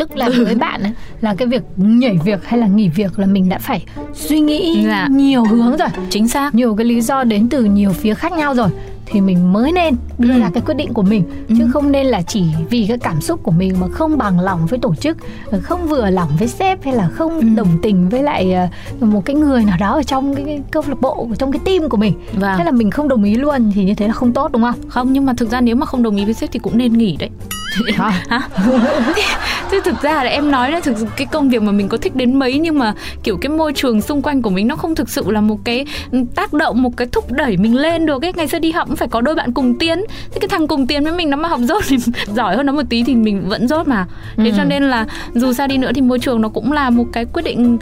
tức 0.00 0.17
là 0.17 0.29
với 0.44 0.55
bạn 0.55 0.82
ấy, 0.82 0.93
là 1.20 1.35
cái 1.35 1.49
việc 1.49 1.62
nhảy 1.76 2.19
việc 2.25 2.44
hay 2.44 2.61
là 2.61 2.67
nghỉ 2.67 2.88
việc 2.88 3.19
là 3.19 3.26
mình 3.26 3.49
đã 3.49 3.58
phải 3.58 3.85
suy 4.14 4.41
nghĩ 4.41 4.85
dạ. 4.87 5.08
nhiều 5.11 5.44
hướng 5.44 5.76
rồi. 5.76 5.88
Chính 6.11 6.29
xác. 6.29 6.55
Nhiều 6.55 6.75
cái 6.75 6.85
lý 6.87 7.00
do 7.00 7.25
đến 7.25 7.49
từ 7.49 7.64
nhiều 7.64 7.93
phía 7.93 8.14
khác 8.14 8.32
nhau 8.32 8.55
rồi. 8.55 8.69
Thì 9.06 9.20
mình 9.20 9.52
mới 9.52 9.73
nên 9.73 9.94
đưa 10.19 10.35
ừ. 10.35 10.41
ra 10.41 10.50
cái 10.55 10.62
quyết 10.67 10.75
định 10.75 10.94
của 10.94 11.02
mình. 11.02 11.25
Ừ. 11.49 11.55
chứ 11.58 11.67
không 11.73 11.93
nên 11.93 12.06
là 12.06 12.23
chỉ 12.23 12.44
vì 12.70 12.87
cái 12.88 12.99
cảm 12.99 13.20
xúc 13.20 13.41
của 13.43 13.50
mình 13.50 13.81
mà 13.81 13.88
không 13.88 14.19
bằng 14.19 14.41
lòng 14.41 14.67
với 14.67 14.79
tổ 14.79 14.94
chức 14.94 15.17
không 15.62 15.88
vừa 15.88 16.11
lòng 16.11 16.29
với 16.38 16.49
sếp 16.49 16.85
hay 16.85 16.94
là 16.94 17.08
không 17.08 17.41
ừ. 17.41 17.47
đồng 17.56 17.79
tình 17.82 18.08
với 18.08 18.23
lại 18.23 18.52
ờ, 18.52 18.67
một 19.06 19.25
cái 19.25 19.37
người 19.37 19.64
nào 19.64 19.76
đó 19.81 19.94
ở 19.94 20.02
trong 20.02 20.35
cái 20.35 20.61
câu 20.70 20.82
lạc 20.88 21.00
bộ 21.00 21.29
trong 21.38 21.52
cái 21.52 21.61
team 21.64 21.88
của 21.88 21.97
mình. 21.97 22.14
Vâng. 22.35 22.58
thế 22.58 22.64
là 22.64 22.70
mình 22.70 22.91
không 22.91 23.08
đồng 23.08 23.25
ý 23.25 23.35
luôn 23.35 23.73
thì 23.75 23.85
như 23.85 23.94
thế 23.94 24.06
là 24.06 24.12
không 24.12 24.32
tốt 24.32 24.52
đúng 24.52 24.62
không? 24.62 24.88
Không 24.88 25.12
nhưng 25.12 25.26
mà 25.26 25.32
thực 25.37 25.50
ra 25.50 25.61
nếu 25.61 25.76
mà 25.76 25.87
không 25.87 26.02
đồng 26.02 26.17
ý 26.17 26.25
với 26.25 26.35
sếp 26.35 26.52
thì 26.52 26.58
cũng 26.58 26.79
nên 26.79 26.93
nghỉ 26.93 27.17
đấy. 27.17 27.31
Hả 27.94 28.23
thế 29.71 29.81
thực 29.85 30.03
ra 30.03 30.25
là 30.25 30.31
em 30.31 30.51
nói 30.51 30.73
là 30.73 30.81
thực 30.81 30.97
cái 31.17 31.27
công 31.27 31.49
việc 31.49 31.63
mà 31.63 31.73
mình 31.73 31.89
có 31.89 31.97
thích 31.97 32.17
đến 32.17 32.39
mấy 32.39 32.59
nhưng 32.59 32.79
mà 32.79 32.95
kiểu 33.23 33.37
cái 33.37 33.51
môi 33.51 33.73
trường 33.73 34.03
xung 34.03 34.23
quanh 34.23 34.43
của 34.43 34.51
mình 34.51 34.69
nó 34.69 34.77
không 34.77 34.95
thực 34.95 35.11
sự 35.11 35.31
là 35.31 35.41
một 35.41 35.59
cái 35.65 35.87
tác 36.35 36.53
động 36.53 36.83
một 36.83 36.97
cái 36.97 37.09
thúc 37.13 37.33
đẩy 37.33 37.57
mình 37.57 37.77
lên 37.77 38.07
được 38.07 38.25
ấy. 38.25 38.33
Ngày 38.37 38.49
xưa 38.49 38.59
đi 38.59 38.73
học 38.73 38.89
cũng 38.89 38.97
phải 38.97 39.09
có 39.09 39.21
đôi 39.21 39.35
bạn 39.35 39.53
cùng 39.53 39.79
tiến. 39.79 40.05
Thế 40.31 40.39
cái 40.41 40.49
thằng 40.49 40.67
cùng 40.67 40.87
tiến 40.87 41.05
với 41.05 41.13
mình 41.13 41.31
nó 41.31 41.37
mà 41.37 41.49
học 41.49 41.61
dốt 41.69 41.83
thì 41.89 41.97
giỏi 42.35 42.57
hơn 42.57 42.67
nó 42.67 42.73
một 42.73 42.83
tí 42.91 43.03
thì 43.03 43.15
mình 43.15 43.49
vẫn 43.49 43.69
dốt 43.69 43.89
mà. 43.89 44.07
Thế 44.37 44.51
ừ. 44.51 44.55
cho 44.57 44.65
nên 44.65 44.83
là 44.83 45.07
dù 45.35 45.53
sao 45.53 45.67
đi 45.67 45.79
nữa 45.79 45.91
thì 45.95 46.01
môi 46.01 46.19
trường 46.19 46.41
nó 46.41 46.49
cũng 46.49 46.73
là 46.73 46.91
một 46.91 47.05
cái 47.13 47.25
quyết 47.25 47.43
định 47.43 47.79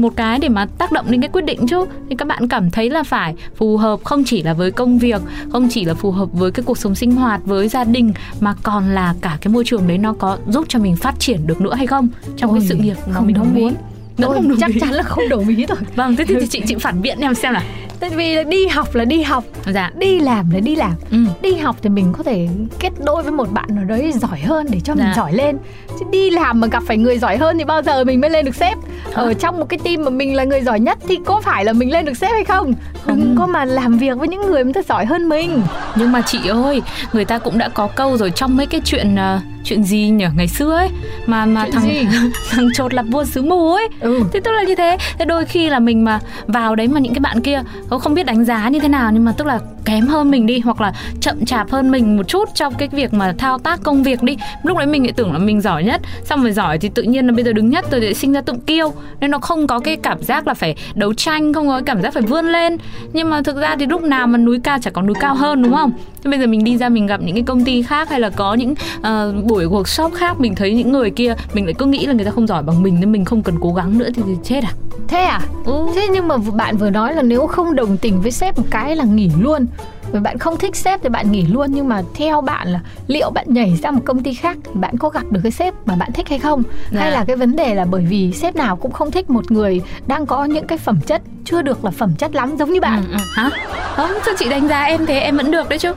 một 0.00 0.16
cái 0.16 0.38
để 0.38 0.48
mà 0.48 0.66
tác 0.78 0.92
động 0.92 1.06
đến 1.08 1.20
cái 1.20 1.30
quyết 1.32 1.44
định 1.44 1.66
chứ. 1.66 1.84
Thì 2.10 2.16
các 2.16 2.28
bạn 2.28 2.48
cảm 2.48 2.70
thấy 2.70 2.90
là 2.90 3.02
phải 3.02 3.34
phù 3.56 3.76
hợp 3.76 4.00
không 4.04 4.24
chỉ 4.26 4.42
là 4.42 4.52
với 4.52 4.70
công 4.70 4.98
việc 4.98 5.22
không 5.52 5.68
chỉ 5.70 5.84
là 5.84 5.94
phù 5.94 6.10
hợp 6.10 6.28
với 6.32 6.50
cái 6.50 6.64
cuộc 6.64 6.78
sống 6.78 6.94
sinh 6.94 7.12
hoạt 7.12 7.40
với 7.44 7.68
gia 7.68 7.84
đình 7.84 8.12
mà 8.40 8.54
còn 8.62 8.88
là 8.88 9.14
cả 9.20 9.38
cái 9.40 9.52
môi 9.52 9.64
trường 9.64 9.88
đấy 9.88 9.98
nó 9.98 10.12
có 10.12 10.38
giúp 10.48 10.64
cho 10.68 10.78
mình 10.78 10.96
phát 10.96 11.07
triển 11.18 11.46
được 11.46 11.60
nữa 11.60 11.74
hay 11.74 11.86
không 11.86 12.08
trong 12.36 12.50
Ôi, 12.50 12.58
cái 12.60 12.68
sự 12.68 12.74
nghiệp 12.74 12.96
mà 13.06 13.20
mình 13.20 13.36
mong 13.38 13.54
muốn? 13.54 13.74
Nó 14.18 14.28
không 14.28 14.56
chắc 14.60 14.70
ý. 14.70 14.80
chắn 14.80 14.90
là 14.90 15.02
không 15.02 15.28
đồng 15.28 15.48
ý 15.48 15.66
rồi. 15.66 15.78
Vâng 15.96 16.16
thế 16.16 16.24
thì, 16.24 16.34
chị 16.50 16.62
chị 16.66 16.74
phản 16.80 17.02
biện 17.02 17.18
em 17.20 17.34
xem 17.34 17.52
nào. 17.52 17.62
Tại 18.00 18.10
vì 18.10 18.44
đi 18.44 18.66
học 18.66 18.94
là 18.94 19.04
đi 19.04 19.22
học. 19.22 19.44
Dạ. 19.66 19.90
Đi 19.96 20.20
làm 20.20 20.50
là 20.50 20.60
đi 20.60 20.76
làm. 20.76 20.92
Ừ. 21.10 21.18
đi 21.42 21.54
học 21.54 21.76
thì 21.82 21.88
mình 21.88 22.12
có 22.16 22.22
thể 22.22 22.48
kết 22.78 22.92
đôi 23.04 23.22
với 23.22 23.32
một 23.32 23.52
bạn 23.52 23.64
nào 23.68 23.84
đấy 23.84 24.12
giỏi 24.12 24.40
hơn 24.40 24.66
để 24.70 24.80
cho 24.80 24.94
dạ. 24.96 25.04
mình 25.04 25.14
giỏi 25.16 25.32
lên. 25.32 25.58
Chứ 25.88 26.06
đi 26.10 26.30
làm 26.30 26.60
mà 26.60 26.66
gặp 26.66 26.82
phải 26.86 26.96
người 26.96 27.18
giỏi 27.18 27.36
hơn 27.36 27.58
thì 27.58 27.64
bao 27.64 27.82
giờ 27.82 28.04
mình 28.04 28.20
mới 28.20 28.30
lên 28.30 28.44
được 28.44 28.54
sếp? 28.54 28.78
Hả? 29.14 29.22
ở 29.22 29.34
trong 29.34 29.58
một 29.58 29.68
cái 29.68 29.78
team 29.84 30.04
mà 30.04 30.10
mình 30.10 30.34
là 30.34 30.44
người 30.44 30.60
giỏi 30.60 30.80
nhất 30.80 30.98
thì 31.08 31.18
có 31.24 31.40
phải 31.40 31.64
là 31.64 31.72
mình 31.72 31.92
lên 31.92 32.04
được 32.04 32.16
sếp 32.16 32.30
hay 32.30 32.44
không? 32.44 32.72
Không. 33.02 33.06
đừng 33.06 33.34
có 33.38 33.46
mà 33.46 33.64
làm 33.64 33.98
việc 33.98 34.18
với 34.18 34.28
những 34.28 34.46
người 34.46 34.64
mà 34.64 34.70
ta 34.74 34.80
giỏi 34.88 35.06
hơn 35.06 35.28
mình. 35.28 35.62
Nhưng 35.96 36.12
mà 36.12 36.22
chị 36.26 36.48
ơi 36.48 36.82
người 37.12 37.24
ta 37.24 37.38
cũng 37.38 37.58
đã 37.58 37.68
có 37.68 37.86
câu 37.86 38.16
rồi 38.16 38.30
trong 38.30 38.56
mấy 38.56 38.66
cái 38.66 38.80
chuyện 38.84 39.14
uh, 39.14 39.57
chuyện 39.64 39.84
gì 39.84 40.08
nhỉ? 40.10 40.24
Ngày 40.36 40.48
xưa 40.48 40.72
ấy 40.72 40.88
mà 41.26 41.46
mà 41.46 41.66
chuyện 41.72 41.72
thằng 41.72 42.30
thằng 42.50 42.68
chột 42.74 42.94
là 42.94 43.02
vua 43.02 43.24
xứ 43.24 43.42
mù 43.42 43.72
ấy. 43.72 43.88
Ừ. 44.00 44.20
thế 44.32 44.40
tức 44.44 44.50
là 44.50 44.62
như 44.62 44.74
thế. 44.74 44.96
Thế 45.18 45.24
đôi 45.24 45.44
khi 45.44 45.68
là 45.68 45.78
mình 45.78 46.04
mà 46.04 46.20
vào 46.46 46.74
đấy 46.76 46.88
mà 46.88 47.00
những 47.00 47.14
cái 47.14 47.20
bạn 47.20 47.40
kia 47.40 47.62
không 48.00 48.14
biết 48.14 48.26
đánh 48.26 48.44
giá 48.44 48.68
như 48.68 48.80
thế 48.80 48.88
nào 48.88 49.10
nhưng 49.12 49.24
mà 49.24 49.32
tức 49.32 49.46
là 49.46 49.58
kém 49.88 50.06
hơn 50.06 50.30
mình 50.30 50.46
đi 50.46 50.58
hoặc 50.58 50.80
là 50.80 50.92
chậm 51.20 51.44
chạp 51.44 51.70
hơn 51.70 51.90
mình 51.90 52.16
một 52.16 52.28
chút 52.28 52.48
trong 52.54 52.74
cái 52.74 52.88
việc 52.88 53.14
mà 53.14 53.34
thao 53.38 53.58
tác 53.58 53.80
công 53.82 54.02
việc 54.02 54.22
đi. 54.22 54.36
Lúc 54.62 54.78
đấy 54.78 54.86
mình 54.86 55.02
lại 55.02 55.12
tưởng 55.12 55.32
là 55.32 55.38
mình 55.38 55.60
giỏi 55.60 55.84
nhất 55.84 56.00
xong 56.24 56.42
rồi 56.42 56.52
giỏi 56.52 56.78
thì 56.78 56.88
tự 56.88 57.02
nhiên 57.02 57.26
là 57.26 57.32
bây 57.32 57.44
giờ 57.44 57.52
đứng 57.52 57.70
nhất 57.70 57.84
rồi 57.90 58.00
lại 58.00 58.14
sinh 58.14 58.32
ra 58.32 58.40
tự 58.40 58.52
kiêu. 58.66 58.92
Nên 59.20 59.30
nó 59.30 59.38
không 59.38 59.66
có 59.66 59.78
cái 59.78 59.96
cảm 59.96 60.22
giác 60.22 60.46
là 60.46 60.54
phải 60.54 60.74
đấu 60.94 61.14
tranh 61.14 61.52
không 61.52 61.68
có 61.68 61.72
cái 61.74 61.82
cảm 61.82 62.02
giác 62.02 62.14
phải 62.14 62.22
vươn 62.22 62.44
lên. 62.44 62.76
Nhưng 63.12 63.30
mà 63.30 63.42
thực 63.42 63.56
ra 63.56 63.76
thì 63.78 63.86
lúc 63.86 64.02
nào 64.02 64.26
mà 64.26 64.38
núi 64.38 64.60
cao 64.64 64.78
chả 64.82 64.90
có 64.90 65.02
núi 65.02 65.14
cao 65.20 65.34
hơn 65.34 65.62
đúng 65.62 65.74
không? 65.74 65.92
Thế 66.24 66.30
bây 66.30 66.40
giờ 66.40 66.46
mình 66.46 66.64
đi 66.64 66.76
ra 66.76 66.88
mình 66.88 67.06
gặp 67.06 67.20
những 67.22 67.34
cái 67.34 67.44
công 67.46 67.64
ty 67.64 67.82
khác 67.82 68.10
hay 68.10 68.20
là 68.20 68.30
có 68.30 68.54
những 68.54 68.74
uh, 68.98 69.44
buổi 69.44 69.66
workshop 69.66 70.10
khác 70.10 70.40
mình 70.40 70.54
thấy 70.54 70.74
những 70.74 70.92
người 70.92 71.10
kia 71.10 71.34
mình 71.54 71.64
lại 71.64 71.74
cứ 71.78 71.86
nghĩ 71.86 72.06
là 72.06 72.12
người 72.12 72.24
ta 72.24 72.30
không 72.30 72.46
giỏi 72.46 72.62
bằng 72.62 72.82
mình 72.82 72.96
nên 73.00 73.12
mình 73.12 73.24
không 73.24 73.42
cần 73.42 73.54
cố 73.60 73.74
gắng 73.74 73.98
nữa 73.98 74.08
thì, 74.14 74.22
thì 74.26 74.32
chết 74.44 74.64
à? 74.64 74.72
Thế 75.08 75.18
à? 75.18 75.40
Ừ. 75.64 75.86
thế 75.94 76.08
nhưng 76.12 76.28
mà 76.28 76.36
bạn 76.36 76.76
vừa 76.76 76.90
nói 76.90 77.14
là 77.14 77.22
nếu 77.22 77.46
không 77.46 77.74
đồng 77.74 77.96
tình 77.96 78.20
với 78.20 78.30
sếp 78.30 78.58
một 78.58 78.64
cái 78.70 78.96
là 78.96 79.04
nghỉ 79.04 79.30
luôn 79.40 79.66
bởi 80.12 80.20
bạn 80.20 80.38
không 80.38 80.58
thích 80.58 80.76
sếp 80.76 81.02
thì 81.02 81.08
bạn 81.08 81.32
nghỉ 81.32 81.46
luôn 81.46 81.72
nhưng 81.72 81.88
mà 81.88 82.02
theo 82.14 82.40
bạn 82.40 82.68
là 82.68 82.80
liệu 83.06 83.30
bạn 83.30 83.46
nhảy 83.48 83.78
sang 83.82 83.94
một 83.94 84.02
công 84.04 84.22
ty 84.22 84.34
khác 84.34 84.56
thì 84.64 84.70
bạn 84.74 84.98
có 84.98 85.08
gặp 85.08 85.22
được 85.30 85.40
cái 85.42 85.52
sếp 85.52 85.74
mà 85.86 85.96
bạn 85.96 86.12
thích 86.12 86.28
hay 86.28 86.38
không 86.38 86.62
dạ. 86.90 87.00
hay 87.00 87.10
là 87.10 87.24
cái 87.24 87.36
vấn 87.36 87.56
đề 87.56 87.74
là 87.74 87.84
bởi 87.84 88.06
vì 88.08 88.32
sếp 88.32 88.56
nào 88.56 88.76
cũng 88.76 88.92
không 88.92 89.10
thích 89.10 89.30
một 89.30 89.50
người 89.50 89.82
đang 90.06 90.26
có 90.26 90.44
những 90.44 90.66
cái 90.66 90.78
phẩm 90.78 91.00
chất 91.06 91.22
chưa 91.44 91.62
được 91.62 91.84
là 91.84 91.90
phẩm 91.90 92.14
chất 92.18 92.34
lắm 92.34 92.56
giống 92.58 92.72
như 92.72 92.80
bạn 92.80 93.04
ừ, 93.10 93.12
ừ. 93.12 93.24
hả 93.34 93.50
không 93.96 94.10
cho 94.26 94.32
chị 94.38 94.48
đánh 94.48 94.68
giá 94.68 94.82
em 94.82 95.06
thế 95.06 95.18
em 95.18 95.36
vẫn 95.36 95.50
được 95.50 95.68
đấy 95.68 95.78
chứ 95.78 95.92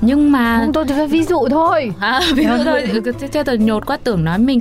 nhưng 0.00 0.32
mà 0.32 0.58
không 0.60 0.72
tôi 0.72 0.84
chỉ 0.88 0.94
ví 1.10 1.24
dụ 1.24 1.48
thôi 1.50 1.92
à, 2.00 2.20
ví 2.34 2.44
dụ 2.44 2.64
thôi 2.64 3.02
cho 3.32 3.42
tôi 3.42 3.58
nhột 3.58 3.86
quá 3.86 3.98
tưởng 4.04 4.24
nói 4.24 4.38
mình 4.38 4.60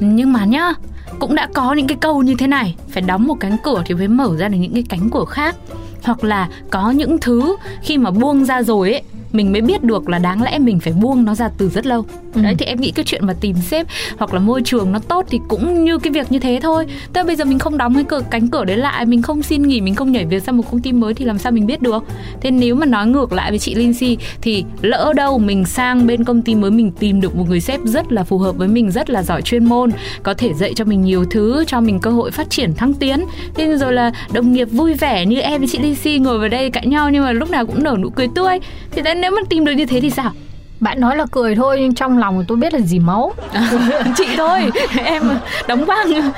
nhưng 0.00 0.32
mà 0.32 0.44
nhá 0.44 0.72
cũng 1.18 1.34
đã 1.34 1.48
có 1.54 1.72
những 1.72 1.86
cái 1.86 1.96
câu 2.00 2.22
như 2.22 2.34
thế 2.38 2.46
này, 2.46 2.74
phải 2.88 3.02
đóng 3.02 3.26
một 3.26 3.36
cánh 3.40 3.56
cửa 3.62 3.82
thì 3.86 3.94
mới 3.94 4.08
mở 4.08 4.36
ra 4.38 4.48
được 4.48 4.58
những 4.58 4.74
cái 4.74 4.84
cánh 4.88 5.10
cửa 5.10 5.24
khác. 5.24 5.56
Hoặc 6.02 6.24
là 6.24 6.48
có 6.70 6.90
những 6.90 7.18
thứ 7.20 7.56
khi 7.82 7.98
mà 7.98 8.10
buông 8.10 8.44
ra 8.44 8.62
rồi 8.62 8.92
ấy 8.92 9.02
mình 9.34 9.52
mới 9.52 9.60
biết 9.60 9.84
được 9.84 10.08
là 10.08 10.18
đáng 10.18 10.42
lẽ 10.42 10.58
mình 10.58 10.80
phải 10.80 10.92
buông 10.92 11.24
nó 11.24 11.34
ra 11.34 11.48
từ 11.58 11.68
rất 11.68 11.86
lâu. 11.86 12.04
Ừ. 12.34 12.42
đấy 12.42 12.54
thì 12.58 12.66
em 12.66 12.80
nghĩ 12.80 12.90
cái 12.90 13.04
chuyện 13.04 13.26
mà 13.26 13.34
tìm 13.40 13.56
sếp 13.56 13.86
hoặc 14.18 14.34
là 14.34 14.40
môi 14.40 14.62
trường 14.64 14.92
nó 14.92 14.98
tốt 14.98 15.26
thì 15.30 15.40
cũng 15.48 15.84
như 15.84 15.98
cái 15.98 16.12
việc 16.12 16.32
như 16.32 16.38
thế 16.38 16.60
thôi. 16.62 16.86
Tức 17.12 17.20
là 17.20 17.24
bây 17.24 17.36
giờ 17.36 17.44
mình 17.44 17.58
không 17.58 17.78
đóng 17.78 17.94
cái 17.94 18.04
cửa 18.04 18.20
cánh 18.30 18.48
cửa 18.48 18.64
đấy 18.64 18.76
lại 18.76 19.06
mình 19.06 19.22
không 19.22 19.42
xin 19.42 19.62
nghỉ 19.62 19.80
mình 19.80 19.94
không 19.94 20.12
nhảy 20.12 20.26
việc 20.26 20.42
sang 20.42 20.56
một 20.56 20.64
công 20.70 20.80
ty 20.80 20.92
mới 20.92 21.14
thì 21.14 21.24
làm 21.24 21.38
sao 21.38 21.52
mình 21.52 21.66
biết 21.66 21.82
được? 21.82 22.04
Thế 22.40 22.50
nếu 22.50 22.74
mà 22.74 22.86
nói 22.86 23.06
ngược 23.06 23.32
lại 23.32 23.50
với 23.50 23.58
chị 23.58 23.74
Lindsay 23.74 24.16
thì 24.40 24.64
lỡ 24.82 25.12
đâu 25.16 25.38
mình 25.38 25.64
sang 25.64 26.06
bên 26.06 26.24
công 26.24 26.42
ty 26.42 26.54
mới 26.54 26.70
mình 26.70 26.90
tìm 26.90 27.20
được 27.20 27.36
một 27.36 27.44
người 27.48 27.60
sếp 27.60 27.80
rất 27.84 28.12
là 28.12 28.24
phù 28.24 28.38
hợp 28.38 28.56
với 28.56 28.68
mình 28.68 28.90
rất 28.90 29.10
là 29.10 29.22
giỏi 29.22 29.42
chuyên 29.42 29.64
môn 29.64 29.90
có 30.22 30.34
thể 30.34 30.54
dạy 30.54 30.72
cho 30.76 30.84
mình 30.84 31.02
nhiều 31.02 31.24
thứ 31.30 31.64
cho 31.66 31.80
mình 31.80 32.00
cơ 32.00 32.10
hội 32.10 32.30
phát 32.30 32.50
triển 32.50 32.74
thăng 32.74 32.94
tiến. 32.94 33.24
Thế 33.54 33.76
rồi 33.76 33.92
là 33.92 34.12
đồng 34.32 34.52
nghiệp 34.52 34.64
vui 34.64 34.94
vẻ 34.94 35.26
như 35.26 35.40
em 35.40 35.60
với 35.60 35.68
chị 35.68 35.78
Lindsay 35.78 36.18
ngồi 36.18 36.38
vào 36.38 36.48
đây 36.48 36.70
cãi 36.70 36.86
nhau 36.86 37.10
nhưng 37.10 37.24
mà 37.24 37.32
lúc 37.32 37.50
nào 37.50 37.66
cũng 37.66 37.82
nở 37.82 37.96
nụ 38.00 38.10
cười 38.10 38.28
tươi. 38.34 38.58
Thì 38.90 39.02
đấy, 39.02 39.14
nếu 39.24 39.30
mà 39.30 39.42
tìm 39.48 39.64
được 39.64 39.72
như 39.72 39.86
thế 39.86 40.00
thì 40.00 40.10
sao? 40.10 40.32
Bạn 40.80 41.00
nói 41.00 41.16
là 41.16 41.26
cười 41.30 41.54
thôi 41.54 41.78
nhưng 41.80 41.94
trong 41.94 42.18
lòng 42.18 42.44
tôi 42.48 42.56
biết 42.58 42.74
là 42.74 42.80
gì 42.80 42.98
máu. 42.98 43.32
Chị 44.16 44.26
thôi 44.36 44.70
em 45.04 45.22
đóng 45.68 45.86
băng 45.86 46.32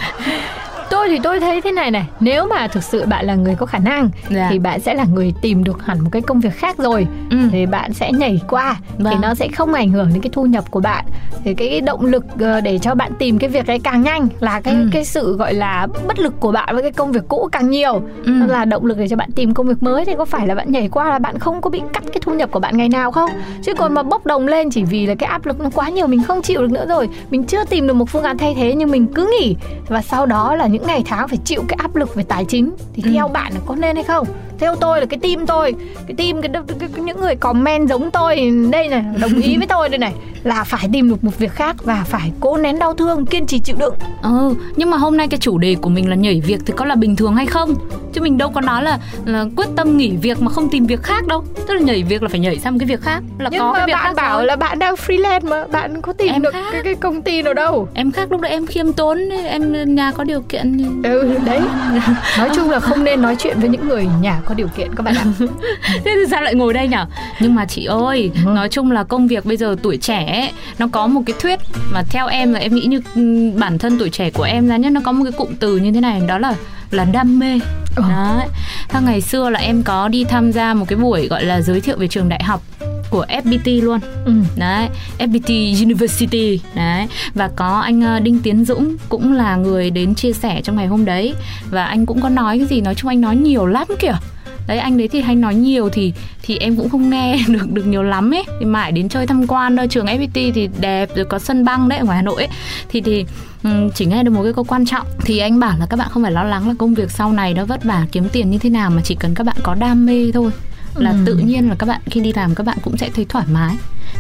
tôi 0.91 1.09
thì 1.09 1.19
tôi 1.23 1.41
thấy 1.41 1.61
thế 1.61 1.73
này 1.73 1.91
này 1.91 2.07
nếu 2.21 2.47
mà 2.47 2.69
thực 2.69 2.83
sự 2.83 3.05
bạn 3.07 3.27
là 3.27 3.35
người 3.35 3.55
có 3.55 3.67
khả 3.67 3.79
năng 3.79 4.11
Dạ. 4.31 4.47
thì 4.51 4.59
bạn 4.59 4.81
sẽ 4.81 4.95
là 4.95 5.05
người 5.05 5.35
tìm 5.43 5.65
được 5.65 5.87
hẳn 5.87 6.01
một 6.01 6.09
cái 6.13 6.23
công 6.23 6.41
việc 6.41 6.55
khác 6.55 6.79
rồi 6.79 7.07
Ừ. 7.31 7.37
thì 7.53 7.67
bạn 7.67 7.93
sẽ 7.93 8.13
nhảy 8.13 8.41
qua 8.49 8.77
thì 8.99 9.05
Vâng. 9.05 9.21
nó 9.21 9.35
sẽ 9.35 9.49
không 9.49 9.75
ảnh 9.75 9.91
hưởng 9.91 10.09
đến 10.13 10.23
cái 10.23 10.31
thu 10.33 10.47
nhập 10.47 10.71
của 10.71 10.81
bạn 10.81 11.05
thì 11.45 11.55
cái, 11.55 11.81
động 11.81 12.07
lực 12.07 12.25
ờ, 12.41 12.61
để 12.61 12.79
cho 12.79 12.95
bạn 12.95 13.13
tìm 13.19 13.39
cái 13.39 13.51
việc 13.51 13.67
đấy 13.67 13.81
càng 13.85 14.03
nhanh 14.03 14.29
là 14.41 14.61
cái 14.61 14.75
Ừ. 14.75 14.89
cái 14.93 15.05
sự 15.05 15.37
gọi 15.37 15.55
là 15.55 15.87
bất 16.09 16.19
lực 16.19 16.41
của 16.41 16.53
bạn 16.53 16.75
với 16.75 16.83
cái 16.83 16.93
công 16.93 17.13
việc 17.13 17.23
cũ 17.29 17.49
càng 17.53 17.71
nhiều 17.71 18.03
Ừ. 18.25 18.33
Là 18.47 18.65
động 18.65 18.87
lực 18.87 18.99
để 18.99 19.09
cho 19.09 19.17
bạn 19.17 19.31
tìm 19.33 19.55
công 19.55 19.67
việc 19.67 19.83
mới 19.83 20.05
thì 20.05 20.13
có 20.19 20.25
phải 20.25 20.47
là 20.47 20.55
bạn 20.55 20.73
nhảy 20.73 20.89
qua 20.89 21.09
là 21.11 21.19
bạn 21.19 21.39
không 21.39 21.61
có 21.61 21.71
bị 21.71 21.83
cắt 21.93 22.03
cái 22.13 22.21
thu 22.23 22.35
nhập 22.35 22.51
của 22.53 22.61
bạn 22.61 22.77
ngày 22.77 22.89
nào 22.89 23.13
không 23.13 23.31
chứ 23.63 23.75
còn 23.75 23.95
mà 23.95 24.03
bốc 24.03 24.27
đồng 24.27 24.47
lên 24.47 24.71
chỉ 24.71 24.85
vì 24.85 25.07
là 25.07 25.15
cái 25.15 25.29
áp 25.31 25.47
lực 25.47 25.61
nó 25.61 25.71
quá 25.75 25.89
nhiều 25.89 26.07
mình 26.07 26.23
không 26.23 26.43
chịu 26.43 26.61
được 26.61 26.71
nữa 26.71 26.87
rồi 26.89 27.09
mình 27.31 27.45
chưa 27.45 27.65
tìm 27.65 27.87
được 27.87 27.95
một 27.95 28.09
phương 28.11 28.23
án 28.23 28.39
thay 28.39 28.55
thế 28.57 28.75
nhưng 28.75 28.91
mình 28.91 29.07
cứ 29.15 29.31
nghỉ 29.41 29.57
và 29.89 30.03
sau 30.03 30.27
đó 30.27 30.55
là 30.55 30.67
những 30.77 30.87
ngày 30.87 31.03
tháng 31.07 31.29
phải 31.29 31.39
chịu 31.45 31.63
cái 31.69 31.77
áp 31.83 31.97
lực 31.97 32.15
về 32.15 32.23
tài 32.29 32.45
chính 32.45 32.71
thì 32.93 33.03
Ừ. 33.07 33.11
theo 33.15 33.29
bạn 33.29 33.53
là 33.55 33.61
có 33.67 33.75
nên 33.77 33.97
hay 33.97 34.05
không 34.05 34.27
theo 34.59 34.77
tôi 34.81 35.01
là 35.01 35.07
cái 35.07 35.19
team 35.23 35.47
tôi 35.47 35.75
cái 36.07 36.15
team 36.19 36.43
cái, 36.43 36.51
cái, 36.81 36.89
cái, 36.95 37.05
những 37.05 37.21
người 37.21 37.35
comment 37.37 37.89
giống 37.89 38.11
tôi 38.11 38.51
đây 38.71 38.89
này 38.89 39.05
đồng 39.21 39.35
ý 39.41 39.57
với 39.57 39.67
tôi 39.67 39.89
đây 39.89 39.99
này 39.99 40.13
là 40.45 40.65
phải 40.65 40.89
tìm 40.93 41.09
được 41.09 41.25
một 41.25 41.39
việc 41.39 41.53
khác 41.53 41.77
và 41.85 42.05
phải 42.09 42.33
cố 42.41 42.57
nén 42.57 42.79
đau 42.79 42.95
thương 42.95 43.27
kiên 43.27 43.47
trì 43.47 43.59
chịu 43.61 43.77
đựng 43.79 43.95
Ừ, 44.23 44.55
nhưng 44.77 44.91
mà 44.91 44.97
hôm 44.97 45.17
nay 45.17 45.29
cái 45.29 45.41
chủ 45.41 45.59
đề 45.59 45.77
của 45.81 45.89
mình 45.89 46.09
là 46.11 46.17
nhảy 46.17 46.41
việc 46.47 46.61
thì 46.67 46.73
có 46.77 46.85
là 46.85 46.95
bình 46.95 47.17
thường 47.17 47.35
hay 47.35 47.47
không? 47.47 47.75
Chứ 48.13 48.21
mình 48.21 48.39
đâu 48.39 48.51
có 48.55 48.61
nói 48.61 48.83
là, 48.83 48.99
là 49.25 49.45
quyết 49.57 49.67
tâm 49.77 49.97
nghỉ 49.97 50.17
việc 50.17 50.43
mà 50.43 50.51
không 50.51 50.69
tìm 50.69 50.87
việc 50.87 51.03
khác 51.03 51.27
đâu. 51.27 51.45
Tức 51.69 51.75
là 51.75 51.81
nhảy 51.81 52.03
việc 52.03 52.23
là 52.23 52.29
phải 52.29 52.41
nhảy 52.41 52.59
sang 52.59 52.79
cái 52.79 52.87
việc 52.87 53.01
khác, 53.03 53.23
là 53.39 53.49
nhưng 53.53 53.61
có 53.61 53.73
mà 53.73 53.79
cái 53.79 53.87
việc 53.87 53.93
bạn 53.93 54.05
khác 54.05 54.17
bảo 54.17 54.37
rồi. 54.39 54.47
là 54.47 54.57
bạn 54.57 54.79
đang 54.79 54.95
freelance 54.95 55.49
mà 55.49 55.67
bạn 55.67 56.03
có 56.03 56.13
tìm 56.13 56.33
Em 56.33 56.43
được 56.43 56.53
khác. 56.53 56.65
cái, 56.73 56.83
cái 56.85 56.95
công 56.95 57.23
ty 57.23 57.43
nào 57.43 57.55
đâu 57.55 57.89
Em 57.95 58.13
khác 58.13 58.33
lúc 58.33 58.41
đấy 58.41 58.51
em 58.53 58.67
khiêm 58.67 58.93
tốn, 58.93 59.19
em 59.29 59.95
nhà 59.95 60.13
có 60.13 60.25
điều 60.25 60.41
kiện 60.41 60.79
ừ 61.03 61.35
đấy 61.45 61.61
nói 62.39 62.51
chung 62.57 62.71
là 62.71 62.81
không 62.81 63.05
nên 63.05 63.23
nói 63.23 63.37
chuyện 63.39 63.61
với 63.61 63.69
những 63.69 63.89
người 63.89 64.07
nhà 64.21 64.41
có 64.47 64.55
điều 64.55 64.69
kiện 64.69 64.95
các 64.95 65.03
bạn 65.03 65.15
ạ 65.15 65.25
Thế 65.83 66.01
thì 66.05 66.31
sao 66.31 66.43
lại 66.43 66.55
ngồi 66.55 66.75
đây 66.75 66.89
nhở? 66.89 67.07
Nhưng 67.41 67.55
mà 67.55 67.65
chị 67.65 67.85
ơi, 67.85 68.31
Ừ. 68.35 68.51
nói 68.51 68.69
chung 68.69 68.91
là 68.91 69.05
công 69.05 69.29
việc 69.29 69.45
bây 69.47 69.57
giờ 69.57 69.77
tuổi 69.83 69.97
trẻ 69.97 70.41
ấy, 70.41 70.51
nó 70.79 70.89
có 70.93 71.07
một 71.07 71.23
cái 71.27 71.37
thuyết 71.41 71.59
mà 71.93 72.03
theo 72.11 72.27
em 72.27 72.53
là 72.53 72.61
em 72.61 72.75
nghĩ 72.75 72.85
như 72.85 73.01
ừ, 73.15 73.51
bản 73.61 73.79
thân 73.79 73.99
tuổi 73.99 74.11
trẻ 74.11 74.31
của 74.31 74.43
em 74.43 74.69
ra 74.69 74.77
nhất 74.77 74.93
nó 74.93 75.01
có 75.05 75.13
một 75.13 75.25
cái 75.25 75.33
cụm 75.33 75.49
từ 75.61 75.77
như 75.77 75.93
thế 75.93 76.01
này 76.01 76.21
đó 76.29 76.39
là 76.39 76.55
là 76.91 77.05
đam 77.05 77.39
mê. 77.39 77.61
Ờ. 77.97 78.03
Đấy. 78.09 78.49
Theo 78.89 79.03
ngày 79.03 79.21
xưa 79.21 79.51
là 79.51 79.61
em 79.61 79.83
có 79.83 80.09
đi 80.09 80.25
tham 80.25 80.53
gia 80.53 80.75
một 80.75 80.85
cái 80.89 80.97
buổi 80.99 81.29
gọi 81.29 81.45
là 81.45 81.61
giới 81.61 81.81
thiệu 81.81 81.97
về 81.99 82.09
trường 82.09 82.29
đại 82.29 82.43
học 82.45 82.63
của 83.11 83.27
FPT 83.29 83.85
luôn 83.85 84.01
ừ. 84.25 84.33
đấy 84.57 84.89
FPT 85.19 85.83
University 85.85 86.61
đấy 86.75 87.07
và 87.35 87.51
có 87.57 87.81
anh 87.81 88.01
ờ, 88.01 88.21
Đinh 88.21 88.41
Tiến 88.43 88.65
Dũng 88.65 88.97
cũng 89.09 89.33
là 89.33 89.57
người 89.57 89.91
đến 89.91 90.15
chia 90.15 90.33
sẻ 90.33 90.61
trong 90.65 90.77
ngày 90.77 90.87
hôm 90.87 91.05
đấy 91.05 91.35
và 91.71 91.85
anh 91.85 92.07
cũng 92.07 92.21
có 92.21 92.29
nói 92.29 92.59
cái 92.59 92.67
gì 92.67 92.81
nói 92.81 92.95
chung 92.95 93.09
anh 93.09 93.21
nói 93.21 93.37
nhiều 93.37 93.67
lắm 93.67 93.87
kìa 93.99 94.13
đấy 94.67 94.79
anh 94.79 94.97
đấy 94.99 95.09
thì 95.09 95.21
hay 95.21 95.37
nói 95.37 95.55
nhiều 95.55 95.89
thì 95.93 96.13
thì 96.43 96.57
em 96.59 96.77
cũng 96.77 96.89
không 96.89 97.11
nghe 97.11 97.39
được 97.49 97.73
được 97.73 97.87
nhiều 97.87 98.03
lắm 98.03 98.31
ấy. 98.35 98.45
Thì 98.61 98.67
mãi 98.67 98.93
đến 98.93 99.09
chơi 99.09 99.27
tham 99.27 99.47
quan 99.47 99.77
thôi 99.77 99.87
trường 99.91 100.07
FPT 100.07 100.53
thì 100.55 100.69
đẹp 100.81 101.09
rồi 101.17 101.25
có 101.25 101.39
sân 101.39 101.65
băng 101.65 101.89
đấy 101.89 101.99
ở 101.99 102.05
ngoài 102.05 102.17
Hà 102.17 102.23
Nội 102.23 102.37
ấy. 102.45 102.49
Thì 102.89 103.01
thì 103.01 103.25
chỉ 103.95 104.07
nghe 104.07 104.23
được 104.23 104.31
một 104.31 104.43
cái 104.43 104.53
câu 104.53 104.65
quan 104.65 104.87
trọng. 104.87 105.07
Thì 105.25 105.39
anh 105.39 105.61
bảo 105.61 105.79
là 105.79 105.87
các 105.91 105.97
bạn 105.97 106.09
không 106.11 106.23
phải 106.23 106.33
lo 106.33 106.45
lắng 106.45 106.69
là 106.69 106.75
công 106.79 106.95
việc 106.95 107.11
sau 107.11 107.33
này 107.33 107.55
nó 107.55 107.65
vất 107.65 107.85
vả 107.85 108.07
kiếm 108.13 108.29
tiền 108.33 108.51
như 108.51 108.59
thế 108.59 108.71
nào 108.71 108.91
mà 108.91 109.01
chỉ 109.05 109.15
cần 109.21 109.35
các 109.35 109.45
bạn 109.45 109.57
có 109.63 109.75
đam 109.75 110.07
mê 110.07 110.31
thôi. 110.35 110.51
Là 110.97 111.11
Ừ. 111.11 111.17
tự 111.27 111.35
nhiên 111.35 111.69
là 111.69 111.75
các 111.79 111.87
bạn 111.87 112.01
khi 112.07 112.21
đi 112.21 112.33
làm 112.33 112.55
các 112.55 112.67
bạn 112.67 112.79
cũng 112.83 112.97
sẽ 112.97 113.11
thấy 113.15 113.25
thoải 113.29 113.45
mái 113.53 113.75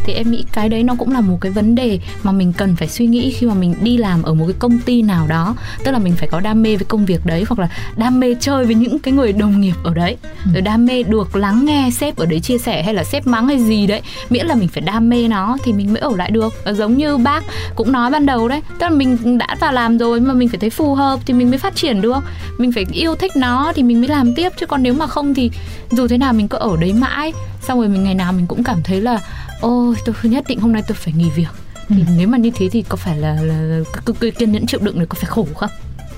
thì 0.04 0.12
em 0.12 0.30
nghĩ 0.30 0.44
cái 0.52 0.68
đấy 0.68 0.82
nó 0.82 0.94
cũng 0.98 1.12
là 1.12 1.20
một 1.20 1.38
cái 1.40 1.52
vấn 1.52 1.74
đề 1.74 1.98
mà 2.22 2.32
mình 2.32 2.52
cần 2.52 2.76
phải 2.76 2.88
suy 2.88 3.06
nghĩ 3.06 3.30
khi 3.30 3.46
mà 3.46 3.54
mình 3.54 3.74
đi 3.80 3.96
làm 3.96 4.22
ở 4.22 4.34
một 4.34 4.44
cái 4.46 4.56
công 4.58 4.78
ty 4.78 5.02
nào 5.02 5.26
đó. 5.26 5.54
Tức 5.84 5.90
là 5.90 5.98
mình 5.98 6.14
phải 6.16 6.28
có 6.28 6.40
đam 6.40 6.62
mê 6.62 6.76
với 6.76 6.84
công 6.84 7.06
việc 7.06 7.26
đấy 7.26 7.44
hoặc 7.48 7.58
là 7.58 7.68
đam 7.96 8.20
mê 8.20 8.34
chơi 8.40 8.64
với 8.64 8.74
những 8.74 8.98
cái 8.98 9.14
người 9.14 9.32
đồng 9.32 9.60
nghiệp 9.60 9.74
ở 9.84 9.94
đấy. 9.94 10.16
Rồi 10.52 10.62
đam 10.62 10.86
mê 10.86 11.02
được 11.02 11.36
lắng 11.36 11.64
nghe 11.64 11.90
sếp 11.92 12.16
ở 12.16 12.26
đấy 12.26 12.40
chia 12.40 12.58
sẻ 12.58 12.82
hay 12.82 12.94
là 12.94 13.04
sếp 13.04 13.26
mắng 13.26 13.48
hay 13.48 13.58
gì 13.58 13.86
đấy 13.86 14.02
miễn 14.30 14.46
là 14.46 14.54
mình 14.54 14.68
phải 14.68 14.82
đam 14.82 15.08
mê 15.08 15.28
nó 15.28 15.56
thì 15.64 15.72
mình 15.72 15.92
mới 15.92 16.00
ở 16.00 16.16
lại 16.16 16.30
được. 16.30 16.54
Và 16.64 16.72
giống 16.72 16.96
như 16.96 17.16
bác 17.16 17.44
cũng 17.74 17.92
nói 17.92 18.10
ban 18.10 18.26
đầu 18.26 18.48
đấy 18.48 18.60
tức 18.68 18.86
là 18.86 18.90
mình 18.90 19.38
đã 19.38 19.56
vào 19.60 19.72
làm 19.72 19.98
rồi 19.98 20.20
mà 20.20 20.34
mình 20.34 20.48
phải 20.48 20.58
thấy 20.58 20.70
phù 20.70 20.94
hợp 20.94 21.20
thì 21.26 21.34
mình 21.34 21.50
mới 21.50 21.58
phát 21.58 21.76
triển 21.76 22.00
được. 22.00 22.24
Mình 22.58 22.72
phải 22.72 22.84
yêu 22.92 23.14
thích 23.14 23.36
nó 23.36 23.72
thì 23.74 23.82
mình 23.82 24.00
mới 24.00 24.08
làm 24.08 24.34
tiếp 24.34 24.52
chứ 24.60 24.66
còn 24.66 24.82
nếu 24.82 24.94
mà 24.94 25.06
không 25.06 25.34
thì 25.34 25.50
dù 25.90 26.08
thế 26.08 26.18
nào 26.18 26.32
mình 26.32 26.48
cứ 26.48 26.58
ở 26.58 26.76
đấy 26.80 26.92
mãi. 26.92 27.32
Xong 27.62 27.78
rồi 27.78 27.88
mình 27.88 28.04
ngày 28.04 28.14
nào 28.14 28.32
mình 28.32 28.46
cũng 28.46 28.64
cảm 28.64 28.82
thấy 28.84 29.00
là 29.00 29.20
ôi 29.60 29.94
tôi 30.04 30.14
nhất 30.22 30.44
định 30.48 30.60
hôm 30.60 30.72
nay 30.72 30.82
tôi 30.88 30.94
phải 30.96 31.14
nghỉ 31.16 31.30
việc 31.30 31.48
thì 31.88 32.04
nếu 32.16 32.28
mà 32.28 32.38
như 32.38 32.50
thế 32.54 32.68
thì 32.72 32.82
có 32.88 32.96
phải 32.96 33.16
là, 33.18 33.34
là, 33.42 33.54
là 33.54 33.78
kiên 34.38 34.52
nhẫn 34.52 34.66
chịu 34.66 34.80
đựng 34.82 34.98
này 34.98 35.06
có 35.06 35.14
phải 35.14 35.30
khổ 35.30 35.46
không 35.56 35.70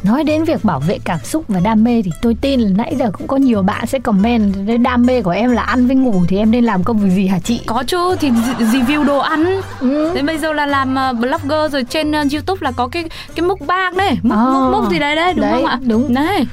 Nói 0.02 0.24
đến 0.24 0.44
việc 0.44 0.64
bảo 0.64 0.80
vệ 0.80 0.98
cảm 1.04 1.18
xúc 1.24 1.44
và 1.48 1.60
đam 1.60 1.84
mê 1.84 2.02
thì 2.02 2.10
tôi 2.22 2.36
tin 2.40 2.60
là 2.60 2.70
nãy 2.76 2.96
giờ 2.98 3.10
cũng 3.18 3.26
có 3.26 3.36
nhiều 3.36 3.62
bạn 3.62 3.86
sẽ 3.86 3.98
comment 3.98 4.54
"Đấy, 4.66 4.78
đam 4.78 5.02
mê 5.06 5.22
của 5.22 5.30
em 5.30 5.50
là 5.50 5.62
ăn 5.62 5.86
với 5.86 5.96
ngủ 5.96 6.22
thì 6.28 6.36
em 6.36 6.50
nên 6.50 6.64
làm 6.64 6.84
công 6.84 6.98
việc 6.98 7.10
gì 7.10 7.26
hả 7.26 7.38
chị? 7.38 7.60
có 7.66 7.82
chứ 7.86 8.16
thì 8.20 8.30
re- 8.30 8.70
review 8.70 9.04
đồ 9.04 9.18
ăn 9.18 9.60
Ừ. 9.80 10.12
Thế 10.14 10.22
bây 10.22 10.38
giờ 10.38 10.52
là 10.52 10.66
làm 10.66 10.94
ờ, 10.94 11.12
blogger 11.12 11.72
rồi 11.72 11.84
trên 11.90 12.12
ờ, 12.12 12.24
YouTube 12.32 12.58
là 12.60 12.70
có 12.72 12.88
cái 12.88 13.04
cái 13.34 13.46
múc 13.46 13.66
bang 13.66 13.96
đấy, 13.96 14.18
múc 14.22 14.38
múc 14.38 14.72
múc 14.82 14.90
gì 14.92 14.98
đấy 14.98 15.16
đấy 15.16 15.32
đúng 15.34 15.42
Đấy, 15.42 15.52
không 15.52 15.64
ạ? 15.64 15.78
đúng. 15.86 16.14
Đấy. 16.14 16.44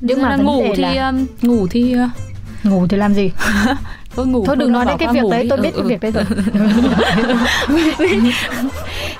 Nhưng 0.00 0.22
mà 0.22 0.36
ngủ 0.36 0.62
thì 0.76 0.82
là- 0.82 1.12
ngủ 1.42 1.66
thì 1.70 1.96
Ngủ 2.64 2.86
thì 2.88 2.96
làm 2.96 3.14
gì? 3.14 3.30
thôi 4.16 4.26
ngủ 4.26 4.44
Thôi 4.46 4.56
đừng 4.56 4.72
nói 4.72 4.84
đến 4.86 4.96
cái 4.98 5.08
việc 5.12 5.22
đấy, 5.30 5.42
đi. 5.42 5.48
tôi 5.48 5.58
Ừ, 5.58 5.62
biết 5.62 5.70
cái 5.74 5.82
ừ. 5.82 5.88
việc 5.88 6.00
đấy 6.00 6.12
rồi. 6.12 6.24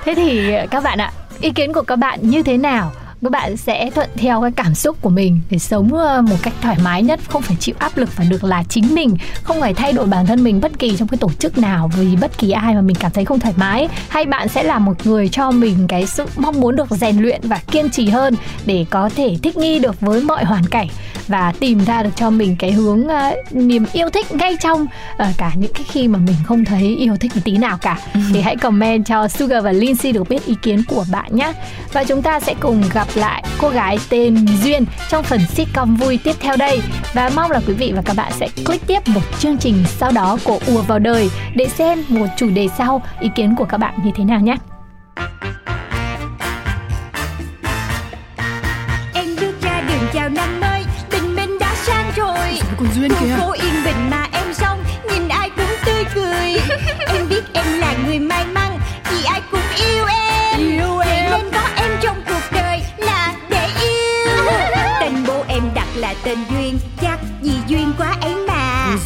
Thế 0.05 0.15
thì 0.15 0.53
các 0.71 0.83
bạn 0.85 0.99
ạ, 0.99 1.13
ý 1.41 1.51
kiến 1.51 1.73
của 1.73 1.83
các 1.83 1.97
bạn 1.97 2.19
như 2.23 2.43
thế 2.43 2.57
nào? 2.57 2.93
Các 3.23 3.31
bạn 3.31 3.57
sẽ 3.57 3.91
thuận 3.91 4.11
theo 4.17 4.43
cái 4.43 4.51
cảm 4.51 4.75
xúc 4.75 4.97
của 5.03 5.11
mình 5.11 5.41
để 5.51 5.59
sống 5.59 5.95
ờ, 5.95 6.23
một 6.23 6.37
cách 6.43 6.55
thoải 6.63 6.77
mái 6.85 7.03
nhất, 7.03 7.21
không 7.29 7.43
phải 7.43 7.57
chịu 7.61 7.75
áp 7.79 7.97
lực 7.97 8.17
và 8.17 8.25
được 8.25 8.45
là 8.45 8.63
chính 8.69 8.95
mình, 8.95 9.17
không 9.43 9.61
phải 9.61 9.75
thay 9.75 9.93
đổi 9.93 10.07
bản 10.07 10.27
thân 10.27 10.45
mình 10.45 10.61
bất 10.61 10.79
kỳ 10.79 10.97
trong 10.97 11.09
cái 11.09 11.19
tổ 11.19 11.31
chức 11.39 11.59
nào 11.59 11.91
vì 11.97 12.17
bất 12.17 12.39
kỳ 12.39 12.51
ai 12.51 12.75
mà 12.75 12.81
mình 12.81 12.97
cảm 13.01 13.13
thấy 13.13 13.25
không 13.25 13.41
thoải 13.41 13.55
mái. 13.57 13.89
Hay 14.09 14.25
bạn 14.25 14.49
sẽ 14.49 14.63
là 14.63 14.79
một 14.79 15.07
người 15.07 15.29
cho 15.29 15.51
mình 15.51 15.87
cái 15.89 16.07
sự 16.07 16.27
mong 16.37 16.61
muốn 16.61 16.77
được 16.77 16.91
rèn 16.91 17.19
luyện 17.19 17.41
và 17.45 17.61
kiên 17.71 17.91
trì 17.91 18.09
hơn 18.09 18.35
để 18.67 18.87
có 18.91 19.11
thể 19.17 19.37
thích 19.43 19.57
nghi 19.57 19.79
được 19.79 20.01
với 20.01 20.21
mọi 20.21 20.45
hoàn 20.45 20.67
cảnh 20.67 20.89
và 21.29 21.53
tìm 21.61 21.85
ra 21.85 22.03
được 22.03 22.11
cho 22.17 22.31
mình 22.31 22.57
cái 22.59 22.73
hướng 22.73 23.09
ờ, 23.09 23.35
niềm 23.51 23.87
yêu 23.93 24.11
thích 24.11 24.33
ngay 24.33 24.57
trong 24.61 24.87
ờ, 25.17 25.27
cả 25.39 25.53
những 25.57 25.73
cái 25.73 25.85
khi 25.89 26.09
mà 26.09 26.19
mình 26.19 26.37
không 26.45 26.65
thấy 26.65 26.97
yêu 26.97 27.17
thích 27.17 27.33
một 27.35 27.41
tí 27.45 27.59
nào 27.59 27.79
cả. 27.79 27.99
Thì 28.33 28.41
hãy 28.41 28.57
comment 28.57 29.07
cho 29.07 29.29
Sugar 29.29 29.65
và 29.65 29.73
Lindsay 29.73 30.13
được 30.13 30.29
biết 30.29 30.47
ý 30.47 30.55
kiến 30.63 30.83
của 30.89 31.05
bạn 31.13 31.37
nhé 31.37 31.53
và 31.93 32.05
chúng 32.05 32.23
ta 32.23 32.41
sẽ 32.41 32.55
cùng 32.61 32.83
gặp 32.95 33.06
lại 33.15 33.45
cô 33.59 33.69
gái 33.69 33.99
tên 34.09 34.47
Duyên 34.63 34.85
trong 35.09 35.25
phần 35.25 35.41
sitcom 35.47 35.97
vui 35.97 36.19
tiếp 36.25 36.37
theo 36.41 36.57
đây. 36.57 36.81
Và 37.15 37.31
mong 37.37 37.51
là 37.51 37.61
quý 37.67 37.75
vị 37.75 37.93
và 37.97 38.03
các 38.03 38.17
bạn 38.17 38.33
sẽ 38.33 38.49
click 38.67 38.87
tiếp 38.87 39.09
một 39.09 39.21
chương 39.39 39.59
trình 39.59 39.85
sau 39.87 40.13
đó 40.13 40.39
của 40.45 40.59
ùa 40.67 40.83
vào 40.83 40.99
đời 40.99 41.31
để 41.55 41.69
xem 41.69 42.05
một 42.09 42.27
chủ 42.37 42.51
đề 42.51 42.69
sau 42.79 43.03
ý 43.21 43.29
kiến 43.35 43.55
của 43.57 43.65
các 43.65 43.79
bạn 43.79 43.95
như 44.05 44.11
thế 44.17 44.25
nào 44.25 44.41
nhé. 44.41 44.57
Em 49.15 49.37
bước 49.41 49.63
ra 49.63 49.81
đường 49.89 50.09
chào 50.13 50.29
năm 50.29 50.61
mới 50.61 50.85
Tình 51.11 51.35
mình 51.35 51.59
đã 51.61 51.75
sang 51.75 52.13
rồi. 52.17 52.61
Còn 52.79 52.89
Duyên 52.95 53.11
kìa 53.21 53.35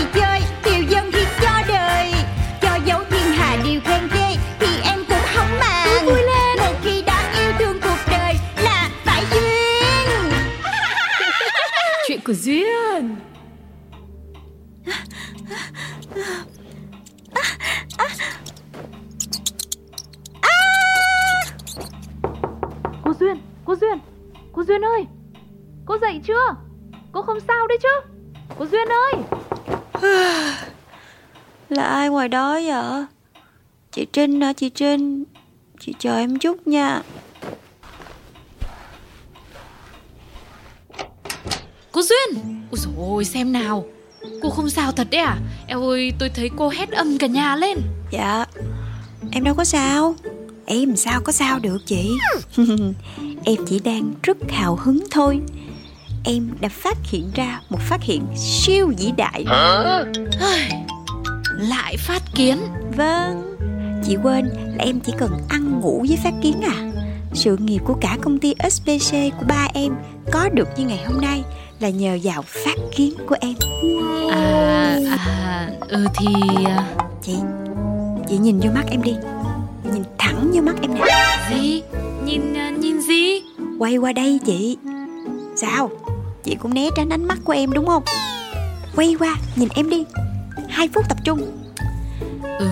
đi 0.00 0.06
chơi 0.14 0.40
Tiêu 0.62 0.84
dân 0.88 1.10
thì 1.12 1.24
cho 1.40 1.62
đời 1.68 2.12
Cho 2.62 2.78
dấu 2.84 3.00
thiên 3.10 3.32
hà 3.32 3.56
điều 3.64 3.80
khen 3.80 4.08
ghê 4.14 4.36
Thì 4.58 4.66
em 4.84 5.04
cũng 5.08 5.24
không 5.34 5.58
màng 5.60 6.06
vui 6.06 6.22
lên. 6.22 6.58
Một 6.58 6.74
khi 6.82 7.02
đã 7.02 7.32
yêu 7.40 7.52
thương 7.58 7.80
cuộc 7.82 7.98
đời 8.10 8.34
Là 8.56 8.90
phải 9.04 9.24
duyên 9.30 10.32
Chuyện 12.08 12.20
của 12.24 12.32
duyên 12.32 13.16
Cô 23.04 23.12
Duyên, 23.20 23.36
cô 23.64 23.74
Duyên, 23.76 23.98
cô 24.52 24.64
Duyên 24.64 24.84
ơi 24.84 25.06
Cô 25.86 25.98
dậy 25.98 26.20
chưa? 26.24 26.56
Cô 27.12 27.22
không 27.22 27.40
sao 27.48 27.66
đấy 27.66 27.78
chứ? 27.82 28.10
Cô 28.58 28.66
Duyên 28.66 28.88
ơi 28.88 29.40
Là 31.68 31.84
ai 31.84 32.08
ngoài 32.08 32.28
đó 32.28 32.52
vậy? 32.52 33.04
Chị 33.92 34.06
Trinh 34.12 34.40
hả 34.40 34.52
chị 34.52 34.68
Trinh? 34.68 35.24
Chị 35.80 35.94
chờ 35.98 36.16
em 36.16 36.38
chút 36.38 36.66
nha. 36.66 37.02
Cô 41.92 42.02
Duyên 42.02 42.44
Ôi 42.70 42.78
dồi 42.78 42.94
ôi 42.98 43.24
xem 43.24 43.52
nào 43.52 43.84
Cô 44.42 44.50
không 44.50 44.70
sao 44.70 44.92
thật 44.92 45.06
đấy 45.10 45.20
à 45.20 45.36
Eo 45.66 45.88
ơi 45.88 46.12
tôi 46.18 46.28
thấy 46.28 46.50
cô 46.56 46.68
hét 46.68 46.90
âm 46.90 47.18
cả 47.18 47.26
nhà 47.26 47.56
lên 47.56 47.78
Dạ. 48.10 48.46
Em 49.32 49.44
đâu 49.44 49.54
có 49.54 49.64
sao. 49.64 50.14
Em 50.66 50.96
sao 50.96 51.20
có 51.24 51.32
sao 51.32 51.58
được 51.58 51.78
chị? 51.86 52.18
em 53.44 53.56
chỉ 53.66 53.80
đang 53.84 54.12
rất 54.22 54.36
hào 54.48 54.76
hứng 54.76 55.04
thôi. 55.10 55.40
Em 56.24 56.50
đã 56.60 56.68
phát 56.68 56.98
hiện 57.04 57.30
ra 57.34 57.60
một 57.70 57.78
phát 57.80 58.02
hiện 58.02 58.22
siêu 58.36 58.92
vĩ 58.98 59.12
đại. 59.16 59.44
Ai, 60.40 60.84
Lại 61.58 61.96
phát 61.96 62.22
kiến 62.34 62.58
Vâng. 62.96 63.56
Chị 64.06 64.16
quên 64.22 64.46
là 64.46 64.84
em 64.84 65.00
chỉ 65.00 65.12
cần 65.18 65.30
ăn 65.48 65.80
ngủ 65.80 66.04
với 66.08 66.18
phát 66.24 66.34
kiến 66.42 66.60
à? 66.62 66.90
Sự 67.34 67.56
nghiệp 67.56 67.78
của 67.84 67.94
cả 68.00 68.16
công 68.22 68.38
ty 68.38 68.54
SPC 68.70 69.12
của 69.12 69.44
ba 69.48 69.68
em 69.74 69.94
có 70.32 70.48
được 70.48 70.68
như 70.76 70.86
ngày 70.86 71.04
hôm 71.06 71.20
nay 71.20 71.42
là 71.80 71.88
nhờ 71.88 72.18
vào 72.22 72.42
phát 72.42 72.76
kiến 72.96 73.14
của 73.26 73.36
em. 73.40 73.54
À, 74.30 74.98
à, 75.10 75.70
ừ 75.88 76.06
thì 76.18 76.26
à, 76.66 76.84
Chị, 77.22 77.34
chị 78.28 78.38
nhìn 78.38 78.60
vô 78.60 78.70
mắt 78.74 78.84
em 78.90 79.02
đi 79.02 79.14
Nhìn 79.92 80.02
thẳng 80.18 80.50
vô 80.54 80.60
mắt 80.62 80.74
em 80.82 80.94
nè 80.94 81.00
Gì? 81.50 81.82
Nhìn, 82.24 82.54
à, 82.54 82.70
nhìn 82.70 83.00
gì? 83.00 83.42
Quay 83.78 83.96
qua 83.96 84.12
đây 84.12 84.40
chị 84.46 84.76
Sao, 85.56 85.90
chị 86.44 86.56
cũng 86.60 86.74
né 86.74 86.88
tránh 86.96 87.08
ánh 87.08 87.24
mắt 87.24 87.38
của 87.44 87.52
em 87.52 87.72
đúng 87.72 87.86
không? 87.86 88.02
Quay 88.96 89.16
qua, 89.18 89.36
nhìn 89.56 89.68
em 89.74 89.90
đi. 89.90 90.04
Hai 90.68 90.88
phút 90.94 91.04
tập 91.08 91.18
trung. 91.24 91.40
Ừ, 92.58 92.68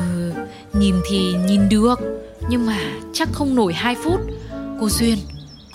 nhìn 0.72 0.94
thì 1.10 1.34
nhìn 1.46 1.68
được. 1.68 2.00
Nhưng 2.48 2.66
mà 2.66 2.78
chắc 3.12 3.28
không 3.32 3.54
nổi 3.54 3.72
2 3.72 3.94
phút. 4.04 4.20
Cô 4.80 4.88
Duyên, 4.88 5.18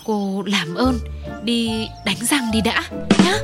cô 0.04 0.42
làm 0.46 0.74
ơn 0.74 0.98
Đi 1.44 1.88
đánh 2.06 2.16
răng 2.20 2.50
đi 2.52 2.60
đã 2.60 2.84
nhá. 3.24 3.38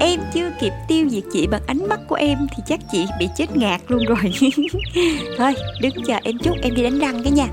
Em 0.00 0.20
chưa 0.34 0.50
kịp 0.60 0.72
tiêu 0.88 1.08
diệt 1.08 1.24
chị 1.32 1.46
bằng 1.46 1.62
ánh 1.66 1.88
mắt 1.88 2.00
của 2.08 2.14
em 2.14 2.38
Thì 2.56 2.62
chắc 2.66 2.80
chị 2.92 3.06
bị 3.18 3.28
chết 3.36 3.56
ngạt 3.56 3.80
luôn 3.88 4.04
rồi. 4.04 4.32
Thôi, 5.38 5.54
đứng 5.80 6.04
chờ 6.06 6.18
em 6.22 6.38
chút 6.38 6.54
Em 6.62 6.74
đi 6.74 6.82
đánh 6.82 6.98
răng 6.98 7.22
cái 7.22 7.32
nha. 7.32 7.46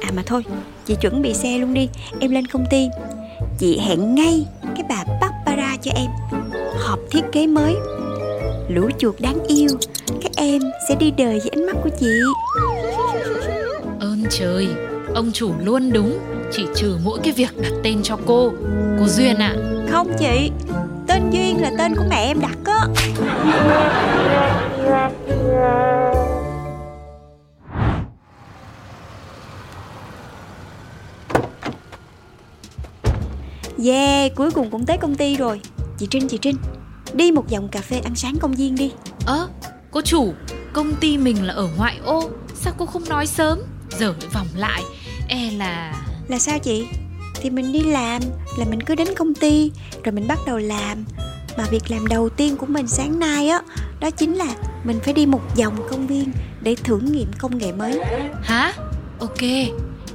À 0.00 0.10
mà 0.16 0.22
thôi, 0.26 0.42
chị 0.86 0.96
chuẩn 1.00 1.22
bị 1.22 1.34
xe 1.34 1.58
luôn 1.58 1.74
đi. 1.74 1.88
Em 2.20 2.30
lên 2.30 2.46
công 2.46 2.64
ty 2.70 2.88
Chị 3.58 3.78
hẹn 3.78 4.14
ngay 4.14 4.46
cái 4.62 4.84
bà 4.88 5.04
Barbara 5.20 5.76
cho 5.82 5.90
em 5.94 6.10
Họp 6.78 6.98
thiết 7.10 7.22
kế 7.32 7.46
mới. 7.46 7.76
Lũ 8.68 8.88
chuột 8.98 9.14
đáng 9.20 9.42
yêu 9.48 9.68
Các 10.22 10.32
em 10.36 10.62
sẽ 10.88 10.94
đi 10.94 11.10
đời 11.10 11.38
với 11.40 11.50
ánh 11.52 11.66
mắt 11.66 11.76
của 11.84 11.90
chị. 12.00 12.20
Ơn 14.00 14.24
trời, 14.30 14.68
ông 15.14 15.30
chủ 15.32 15.52
luôn 15.64 15.92
đúng. 15.92 16.18
Chỉ 16.52 16.66
trừ 16.74 16.98
mỗi 17.04 17.18
cái 17.24 17.32
việc 17.32 17.50
đặt 17.62 17.72
tên 17.82 18.02
cho 18.02 18.18
cô. 18.26 18.52
Cô 18.98 19.06
Duyên 19.06 19.36
ạ. 19.36 19.54
Không 19.90 20.12
chị 20.18 20.50
Tên 21.06 21.30
Duyên 21.30 21.62
là 21.62 21.70
tên 21.78 21.94
của 21.96 22.04
mẹ 22.10 22.26
em 22.26 22.40
đặt 22.40 22.58
á 22.64 22.86
Yeah, 33.84 34.34
cuối 34.34 34.50
cùng 34.50 34.70
cũng 34.70 34.86
tới 34.86 34.96
công 34.98 35.14
ty 35.14 35.36
rồi. 35.36 35.60
Chị 35.98 36.06
Trinh, 36.10 36.28
chị 36.28 36.38
Trinh 36.38 36.56
Đi 37.14 37.32
một 37.32 37.50
vòng 37.50 37.68
cà 37.68 37.80
phê 37.80 37.98
ăn 38.04 38.14
sáng 38.14 38.36
công 38.40 38.54
viên 38.54 38.74
đi. 38.74 38.92
Ơ, 39.26 39.48
cô 39.90 40.00
chủ, 40.00 40.34
công 40.72 40.94
ty 40.94 41.18
mình 41.18 41.46
là 41.46 41.54
ở 41.54 41.68
ngoại 41.76 41.98
ô 42.04 42.30
Sao 42.54 42.74
cô 42.78 42.86
không 42.86 43.08
nói 43.08 43.26
sớm? 43.26 43.58
Giờ 43.98 44.14
lại 44.20 44.30
vòng 44.32 44.46
lại 44.56 44.82
E 45.28 45.50
là... 45.50 46.04
Là 46.28 46.38
sao 46.38 46.58
chị? 46.58 46.86
Thì 47.34 47.50
mình 47.50 47.72
đi 47.72 47.80
làm 47.80 48.22
Là 48.58 48.64
mình 48.70 48.80
cứ 48.80 48.94
đến 48.94 49.08
công 49.16 49.34
ty 49.34 49.70
Rồi 50.04 50.12
mình 50.12 50.28
bắt 50.28 50.38
đầu 50.46 50.58
làm. 50.58 51.04
Mà 51.58 51.64
việc 51.70 51.90
làm 51.90 52.06
đầu 52.06 52.28
tiên 52.28 52.56
của 52.56 52.66
mình 52.66 52.88
sáng 52.88 53.18
nay 53.18 53.48
á 53.48 53.60
Đó 54.00 54.10
chính 54.10 54.34
là 54.34 54.54
mình 54.84 54.98
phải 55.04 55.14
đi 55.14 55.26
một 55.26 55.40
vòng 55.56 55.76
công 55.90 56.06
viên 56.06 56.32
Để 56.60 56.74
thử 56.74 56.98
nghiệm 56.98 57.32
công 57.38 57.58
nghệ 57.58 57.72
mới. 57.72 58.00
Hả? 58.42 58.72
Ok, 59.20 59.40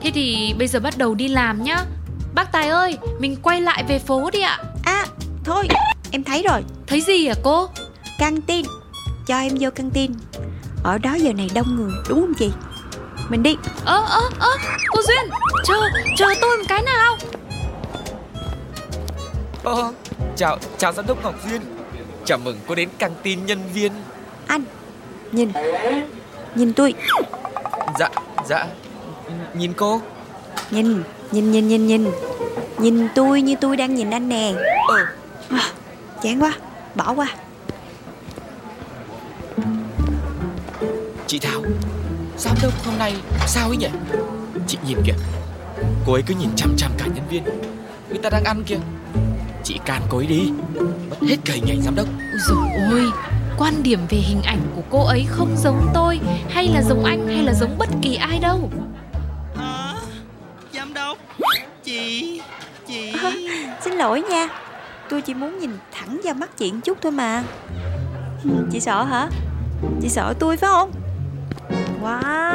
thế 0.02 0.12
thì 0.14 0.54
bây 0.58 0.68
giờ 0.68 0.80
bắt 0.80 0.98
đầu 0.98 1.16
đi 1.16 1.28
làm 1.28 1.64
nhá 1.64 1.86
Bác 2.36 2.52
Tài 2.52 2.70
ơi, 2.70 2.98
mình 3.20 3.36
quay 3.44 3.62
lại 3.62 3.84
về 3.88 4.00
phố 4.00 4.30
đi 4.32 4.42
ạ. 4.42 4.60
À 4.84 5.06
thôi 5.44 5.68
em 6.12 6.24
thấy 6.24 6.44
rồi. 6.44 6.64
Thấy 6.88 7.02
gì 7.02 7.28
à 7.28 7.34
cô? 7.44 7.70
Căng 8.20 8.42
tin 8.42 8.66
Cho 9.28 9.40
em 9.40 9.52
vô 9.60 9.70
căng 9.76 9.92
tin 9.92 10.12
Ở 10.84 10.98
đó 10.98 11.14
giờ 11.14 11.34
này 11.34 11.50
đông 11.54 11.76
người 11.76 11.92
đúng 12.10 12.22
không 12.22 12.34
chị? 12.34 12.52
Mình 13.30 13.44
đi. 13.44 13.58
Ơ, 13.86 14.06
ơ, 14.10 14.22
ơ, 14.40 14.50
cô 14.88 15.02
Duyên 15.02 15.30
Chờ, 15.66 15.76
chờ 16.18 16.26
tôi 16.42 16.58
một 16.58 16.64
cái 16.68 16.82
nào. 16.82 17.18
Ờ, 19.64 19.94
chào, 20.36 20.58
chào 20.78 20.94
giám 20.94 21.08
đốc 21.08 21.24
Ngọc 21.24 21.36
Duyên. 21.50 21.62
Chào 22.26 22.38
mừng 22.38 22.58
cô 22.68 22.76
đến 22.76 22.90
căng 22.98 23.14
tin 23.24 23.46
nhân 23.46 23.60
viên. 23.74 23.92
Anh 24.48 24.64
Nhìn. 25.32 25.52
Nhìn 26.56 26.74
tôi. 26.74 26.94
Dạ, 28.00 28.10
dạ. 28.50 28.66
Nhìn 29.54 29.74
cô 29.74 30.02
Nhìn 30.72 31.04
Nhìn 31.32 31.52
nhìn 31.52 31.68
nhìn 31.68 31.88
nhìn. 31.88 32.06
Nhìn 32.78 33.08
tôi 33.16 33.42
như 33.42 33.56
tôi 33.62 33.78
đang 33.78 33.96
nhìn 33.96 34.10
anh 34.10 34.30
nè. 34.30 34.54
Ờ, 34.88 35.06
à, 35.50 35.72
Chán 36.24 36.44
quá 36.44 36.54
Bỏ 36.96 37.14
qua. 37.14 37.28
Chị 41.28 41.40
Thảo 41.40 41.62
Giám 42.38 42.56
đốc 42.64 42.86
hôm 42.86 42.98
nay 42.98 43.16
sao 43.48 43.68
ấy 43.68 43.78
nhỉ? 43.78 43.88
Chị 44.68 44.78
nhìn 44.88 44.98
kìa 45.06 45.14
Cô 46.06 46.14
ấy 46.14 46.22
cứ 46.22 46.36
nhìn 46.40 46.50
chằm 46.56 46.76
chằm 46.78 46.92
cả 46.98 47.06
nhân 47.06 47.24
viên. 47.30 47.44
Người 48.10 48.20
ta 48.24 48.30
đang 48.30 48.44
ăn 48.44 48.64
kìa. 48.64 48.80
Chị 49.64 49.80
can 49.86 50.02
cô 50.10 50.18
ấy 50.18 50.28
đi. 50.28 50.52
Mất 51.10 51.28
hết 51.30 51.38
cả 51.46 51.54
hình 51.54 51.70
ảnh 51.70 51.82
giám 51.82 51.96
đốc. 51.96 52.08
Ôi 52.08 52.40
dồi 52.48 52.68
ôi 52.92 53.12
Quan 53.58 53.84
điểm 53.84 54.00
về 54.10 54.18
hình 54.18 54.42
ảnh 54.42 54.60
của 54.76 54.82
cô 54.90 55.06
ấy 55.06 55.26
không 55.30 55.56
giống 55.58 55.90
tôi 55.94 56.20
Hay 56.50 56.68
là 56.68 56.82
giống 56.82 57.04
anh 57.04 57.28
hay 57.28 57.44
là 57.44 57.54
giống 57.54 57.78
bất 57.78 57.90
kỳ 58.02 58.16
ai 58.16 58.40
đâu 58.40 58.70
lỗi 64.00 64.22
nha. 64.30 64.50
Tôi 65.10 65.22
chỉ 65.22 65.34
muốn 65.34 65.60
nhìn 65.60 65.72
thẳng 65.92 66.20
vào 66.24 66.34
mắt 66.34 66.58
chị 66.58 66.72
một 66.72 66.80
chút 66.84 66.98
thôi 67.02 67.12
mà. 67.12 67.44
Ừ, 68.44 68.50
Chị 68.72 68.80
sợ 68.80 69.04
hả? 69.04 69.30
Chị 70.02 70.10
sợ 70.10 70.34
tôi 70.40 70.58
phải 70.58 70.70
không? 70.70 70.92
Wow. 72.04 72.54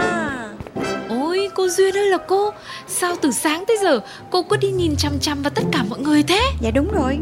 Ôi 1.08 1.48
cô 1.54 1.68
Duyên 1.68 1.96
ơi 1.96 2.06
là 2.10 2.18
cô. 2.28 2.50
Sao 2.88 3.16
từ 3.22 3.30
sáng 3.30 3.64
tới 3.68 3.76
giờ 3.82 4.00
cô 4.30 4.42
cứ 4.42 4.56
đi 4.56 4.70
nhìn 4.70 4.96
chằm 4.96 5.12
chằm 5.20 5.42
vào 5.42 5.50
tất 5.50 5.62
cả 5.72 5.84
mọi 5.90 5.98
người 5.98 6.22
thế? 6.22 6.40
Dạ 6.60 6.70
đúng 6.70 6.92
rồi. 6.92 7.18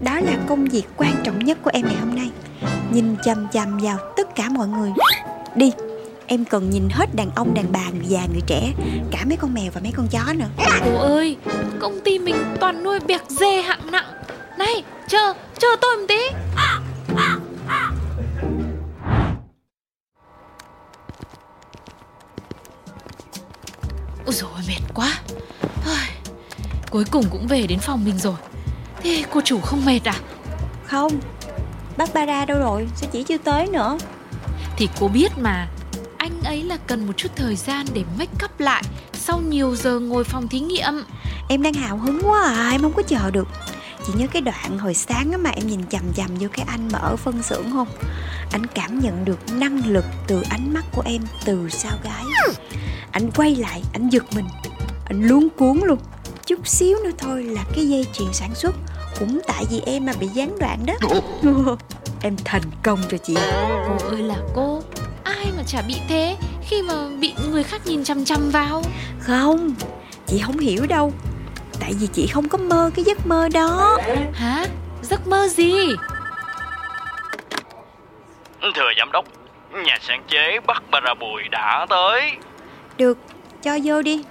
Đó 0.00 0.14
là 0.14 0.32
công 0.48 0.64
việc 0.64 0.84
quan 0.96 1.12
trọng 1.24 1.38
nhất 1.38 1.58
của 1.62 1.70
em 1.74 1.86
ngày 1.86 1.96
hôm 2.00 2.14
nay. 2.16 2.30
Nhìn 2.92 3.16
chằm 3.24 3.46
chằm 3.52 3.78
vào 3.78 3.98
tất 4.16 4.34
cả 4.34 4.48
mọi 4.50 4.68
người. 4.68 4.92
Đi 5.54 5.72
Em 6.28 6.44
cần 6.44 6.70
nhìn 6.70 6.88
hết 6.90 7.14
đàn 7.14 7.30
ông, 7.34 7.54
đàn 7.54 7.72
bà, 7.72 7.90
người 7.90 8.06
già, 8.06 8.26
người 8.32 8.42
trẻ 8.46 8.72
Cả 9.10 9.24
mấy 9.26 9.36
con 9.36 9.54
mèo 9.54 9.70
và 9.74 9.80
mấy 9.80 9.92
con 9.96 10.08
chó 10.08 10.32
nữa. 10.32 10.48
Cô 10.84 10.96
ơi 10.96 11.36
Công 11.80 12.00
ty 12.04 12.18
mình 12.18 12.36
toàn 12.60 12.82
nuôi 12.82 13.00
bẹc 13.00 13.22
dê 13.28 13.62
hạng 13.62 13.90
nặng. 13.90 14.12
Này 14.58 14.82
chờ 15.08 15.32
chờ 15.58 15.68
tôi 15.80 15.96
một 15.96 16.04
tí. 16.08 16.20
Ôi 24.26 24.34
dồi 24.34 24.50
ôi, 24.54 24.62
mệt 24.68 24.94
quá. 24.94 25.20
Cuối 26.90 27.04
cùng 27.10 27.24
cũng 27.30 27.46
về 27.46 27.66
đến 27.66 27.78
phòng 27.78 28.04
mình 28.04 28.18
rồi. 28.18 28.34
Thế 29.02 29.24
cô 29.32 29.40
chủ 29.44 29.60
không 29.60 29.84
mệt 29.84 30.00
à? 30.04 30.14
Không 30.86 31.12
Barbara 31.96 32.44
đâu 32.44 32.58
rồi 32.58 32.88
Sao 32.94 33.10
chỉ 33.12 33.22
chưa 33.22 33.38
tới 33.38 33.66
nữa? 33.66 33.98
Thì 34.76 34.88
cô 35.00 35.08
biết 35.08 35.38
mà 35.38 35.68
Anh 36.26 36.42
ấy 36.44 36.62
là 36.62 36.76
cần 36.86 37.06
một 37.06 37.12
chút 37.16 37.28
thời 37.36 37.56
gian 37.56 37.86
để 37.94 38.04
make 38.18 38.44
up 38.44 38.60
lại 38.60 38.82
Sau 39.12 39.40
nhiều 39.40 39.76
giờ 39.76 39.98
ngồi 39.98 40.24
phòng 40.24 40.48
thí 40.48 40.60
nghiệm. 40.60 41.04
Em 41.48 41.62
đang 41.62 41.74
hào 41.74 41.96
hứng 41.96 42.20
quá 42.22 42.42
à 42.42 42.70
Em 42.70 42.82
không 42.82 42.92
có 42.92 43.02
chờ 43.02 43.30
được. 43.30 43.48
Chị 44.06 44.12
nhớ 44.16 44.26
cái 44.32 44.42
đoạn 44.42 44.78
hồi 44.78 44.94
sáng 44.94 45.32
á 45.32 45.38
mà 45.38 45.50
em 45.50 45.66
nhìn 45.66 45.80
chằm 45.90 46.02
chằm 46.16 46.30
vô 46.40 46.48
cái 46.52 46.66
anh 46.68 46.88
mà 46.92 46.98
ở 46.98 47.16
phân 47.16 47.42
xưởng 47.42 47.72
không? 47.72 47.88
Anh 48.52 48.66
cảm 48.66 48.98
nhận 48.98 49.24
được 49.24 49.38
năng 49.52 49.86
lực 49.86 50.04
từ 50.26 50.42
ánh 50.50 50.74
mắt 50.74 50.84
của 50.92 51.02
em 51.04 51.22
từ 51.44 51.68
sau 51.70 51.92
gái 52.04 52.24
Anh 53.12 53.30
quay 53.30 53.56
lại, 53.56 53.82
anh 53.92 54.08
giật 54.08 54.24
mình. 54.34 54.46
Anh 55.04 55.22
luống 55.22 55.48
cuốn 55.48 55.80
luôn. 55.84 55.98
Chút 56.46 56.68
xíu 56.68 56.98
nữa 57.04 57.10
thôi 57.18 57.44
là 57.44 57.64
cái 57.74 57.88
dây 57.88 58.06
chuyền 58.12 58.32
sản 58.32 58.54
xuất. 58.54 58.76
Cũng 59.18 59.40
tại 59.46 59.64
vì 59.70 59.80
em 59.86 60.06
mà 60.06 60.12
bị 60.20 60.26
gián 60.26 60.58
đoạn 60.58 60.86
đó. 60.86 60.94
Em 62.22 62.36
thành 62.44 62.62
công 62.82 63.00
rồi 63.10 63.20
chị. 63.24 63.34
Cô 63.88 64.08
ơi 64.08 64.22
là 64.22 64.36
cô 64.54 64.82
Ai 65.36 65.46
mà 65.56 65.62
chả 65.66 65.82
bị 65.88 65.94
thế 66.08 66.36
Khi 66.68 66.82
mà 66.82 66.94
bị 67.20 67.34
người 67.50 67.62
khác 67.62 67.80
nhìn 67.84 68.04
chằm 68.04 68.24
chằm 68.24 68.50
vào 68.50 68.82
Không, 69.20 69.74
chị 70.26 70.38
không 70.44 70.58
hiểu 70.58 70.86
đâu 70.88 71.12
Tại 71.80 71.92
vì 72.00 72.06
chị 72.06 72.26
không 72.26 72.48
có 72.48 72.58
mơ 72.58 72.90
cái 72.94 73.04
giấc 73.04 73.26
mơ 73.26 73.48
đó 73.48 73.98
Hả? 74.32 74.66
Giấc 75.02 75.26
mơ 75.26 75.48
gì? 75.48 75.72
Thưa 78.74 78.90
giám 78.98 79.12
đốc, 79.12 79.24
nhà 79.84 79.98
sáng 80.00 80.22
chế 80.28 80.60
Barbara 80.66 81.14
Bùi 81.14 81.42
đã 81.50 81.86
tới. 81.90 82.32
Được, 82.96 83.18
cho 83.62 83.78
vô 83.84 84.02
đi 84.02 84.22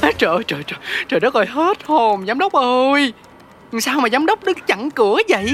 À, 0.00 0.10
trời 0.18 0.30
ơi, 0.30 0.44
trời 0.46 0.62
trời 0.66 0.78
trời 1.08 1.20
đất 1.20 1.34
ơi 1.34 1.46
hết 1.46 1.84
hồn 1.84 2.26
giám 2.26 2.38
đốc 2.38 2.52
ơi 2.52 3.12
sao 3.80 4.00
mà 4.00 4.08
giám 4.08 4.26
đốc 4.26 4.44
đứng 4.44 4.58
chặn 4.66 4.90
cửa 4.90 5.16
vậy 5.28 5.50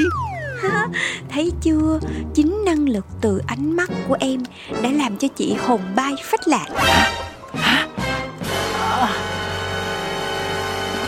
Thấy 1.29 1.53
chưa, 1.63 2.01
chính 2.35 2.65
năng 2.65 2.89
lực 2.89 3.07
từ 3.21 3.41
ánh 3.47 3.77
mắt 3.77 3.91
của 4.09 4.17
em 4.21 4.43
Đã 4.83 4.91
làm 4.91 5.17
cho 5.17 5.29
chị 5.29 5.57
hồn 5.67 5.81
bay 5.97 6.15
phách 6.23 6.49
lạc. 6.49 6.67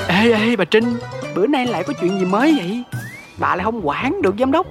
Ê 0.09 0.33
ê 0.33 0.57
bà 0.57 0.65
trinh 0.65 0.99
bữa 1.35 1.47
nay 1.47 1.67
lại 1.67 1.85
có 1.87 1.93
chuyện 2.01 2.19
gì 2.19 2.25
mới 2.25 2.55
vậy? 2.57 2.83
Bà 3.39 3.57
lại 3.57 3.65
không 3.65 3.89
quản 3.89 4.23
được 4.23 4.35
giám 4.39 4.53
đốc. 4.53 4.67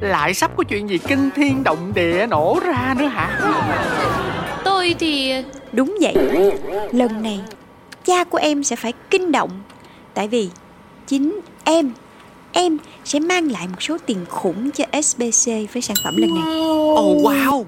Lại 0.00 0.34
sắp 0.34 0.50
có 0.56 0.64
chuyện 0.64 0.88
gì 0.88 0.98
kinh 0.98 1.30
thiên 1.34 1.64
động 1.64 1.92
địa 1.94 2.26
nổ 2.26 2.60
ra 2.64 2.94
nữa 2.98 3.06
hả? 3.06 3.40
Tôi 4.64 4.94
thì 4.98 5.42
Đúng 5.72 5.96
vậy, 6.00 6.14
lần 6.92 7.22
này 7.22 7.40
cha 8.04 8.24
của 8.24 8.38
em 8.38 8.64
sẽ 8.64 8.76
phải 8.76 8.92
kinh 9.10 9.32
động. 9.32 9.50
Tại 10.14 10.28
vì 10.28 10.50
chính 11.06 11.40
em, 11.64 11.92
em 12.52 12.78
sẽ 13.04 13.20
mang 13.20 13.50
lại 13.50 13.68
một 13.68 13.82
số 13.82 13.98
tiền 14.06 14.18
khủng 14.28 14.70
cho 14.70 14.84
SBC 15.02 15.52
với 15.72 15.82
sản 15.82 15.96
phẩm 16.04 16.16
lần 16.16 16.34
này. 16.34 16.44
Ồ 16.96 17.16
wow. 17.22 17.64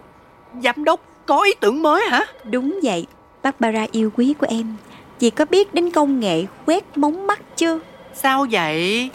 Giám 0.62 0.85
đốc 0.85 1.01
có 1.27 1.42
ý 1.42 1.53
tưởng 1.61 1.83
mới 1.83 2.03
hả? 2.11 2.25
Đúng 2.44 2.81
vậy, 2.83 3.07
Barbara 3.42 3.87
yêu 3.92 4.11
quý 4.16 4.35
của 4.38 4.47
em. 4.51 4.77
Chị 5.18 5.31
có 5.31 5.44
biết 5.44 5.75
đến 5.75 5.90
công 5.90 6.20
nghệ 6.20 6.44
quét 6.66 6.99
mống 6.99 7.27
mắt 7.27 7.57
chưa? 7.57 7.79
sao 8.14 8.47
vậy? 8.51 9.11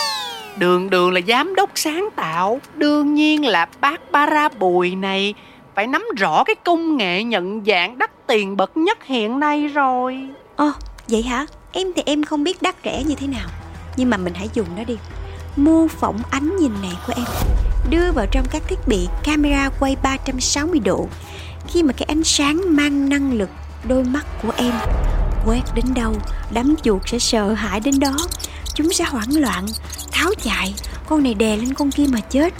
Đường 0.58 0.89
đường 0.89 1.12
là 1.12 1.21
giám 1.27 1.55
đốc 1.55 1.69
sáng 1.75 2.10
tạo. 2.15 2.62
Đương 2.75 3.13
nhiên 3.13 3.45
là 3.45 3.67
bác 3.82 4.12
bara 4.12 4.49
bùi 4.49 4.95
này 4.95 5.34
phải 5.75 5.88
nắm 5.88 6.05
rõ 6.17 6.43
cái 6.43 6.55
công 6.55 6.97
nghệ 6.97 7.23
nhận 7.23 7.62
dạng 7.65 7.97
đắt 7.97 8.27
tiền 8.27 8.58
bậc 8.58 8.77
nhất 8.77 9.03
hiện 9.03 9.39
nay 9.39 9.67
rồi. 9.67 10.27
Ồ, 10.55 10.71
vậy 11.08 11.21
hả? 11.21 11.45
Em 11.71 11.93
thì 11.95 12.03
em 12.05 12.23
không 12.23 12.43
biết 12.43 12.62
đắt 12.62 12.75
rẻ 12.84 13.03
như 13.08 13.15
thế 13.15 13.27
nào. 13.27 13.47
Nhưng 13.97 14.10
mà 14.10 14.17
mình 14.17 14.34
hãy 14.34 14.49
dùng 14.53 14.67
nó 14.77 14.84
đi 14.84 14.97
Mô 15.60 15.88
phỏng 15.88 16.22
ánh 16.30 16.58
nhìn 16.58 16.72
này 16.82 16.98
của 17.08 17.13
em. 17.15 17.26
Đưa 17.89 18.12
vào 18.12 18.26
trong 18.32 18.45
các 18.52 18.63
thiết 18.67 18.88
bị 18.88 19.08
camera 19.24 19.69
quay 19.80 19.95
360 20.04 20.80
độ. 20.80 21.08
Khi 21.67 21.84
mà 21.84 21.93
cái 21.93 22.06
ánh 22.08 22.24
sáng 22.24 22.62
mang 22.76 23.10
năng 23.10 23.34
lực 23.34 23.50
đôi 23.88 24.04
mắt 24.04 24.26
của 24.41 24.52
em 24.58 24.74
Quét 25.45 25.62
đến 25.76 25.86
đâu, 25.95 26.15
đám 26.52 26.76
chuột 26.84 27.02
sẽ 27.06 27.19
sợ 27.19 27.54
hãi 27.54 27.80
đến 27.80 28.00
đó. 28.00 28.17
Chúng 28.74 28.93
sẽ 28.93 29.06
hoảng 29.06 29.36
loạn, 29.41 29.65
tháo 30.12 30.30
chạy. 30.43 30.74
Con 31.08 31.24
này 31.24 31.34
đè 31.34 31.58
lên 31.58 31.74
con 31.74 31.91
kia 31.91 32.06
mà 32.10 32.19
chết. 32.19 32.54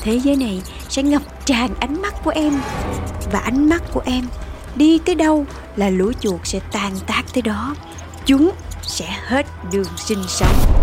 Thế 0.00 0.20
giới 0.24 0.36
này 0.36 0.62
sẽ 0.88 1.02
ngập 1.02 1.22
tràn 1.46 1.74
ánh 1.80 2.02
mắt 2.02 2.14
của 2.24 2.30
em. 2.30 2.52
Và 3.32 3.38
ánh 3.38 3.68
mắt 3.68 3.82
của 3.92 4.02
em 4.04 4.26
đi 4.76 4.98
tới 4.98 5.14
đâu 5.14 5.46
là 5.76 5.90
lũ 5.90 6.12
chuột 6.20 6.40
sẽ 6.44 6.60
tàn 6.72 6.92
tác 7.06 7.22
tới 7.34 7.42
đó. 7.42 7.74
Chúng 8.26 8.50
sẽ 8.82 9.06
hết 9.26 9.46
đường 9.72 9.88
sinh 9.96 10.22
sống 10.28 10.81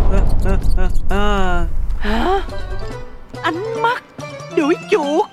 hả? 2.00 2.42
Ánh 3.42 3.82
mắt 3.82 4.04
đuổi 4.56 4.76
chuột. 4.92 5.26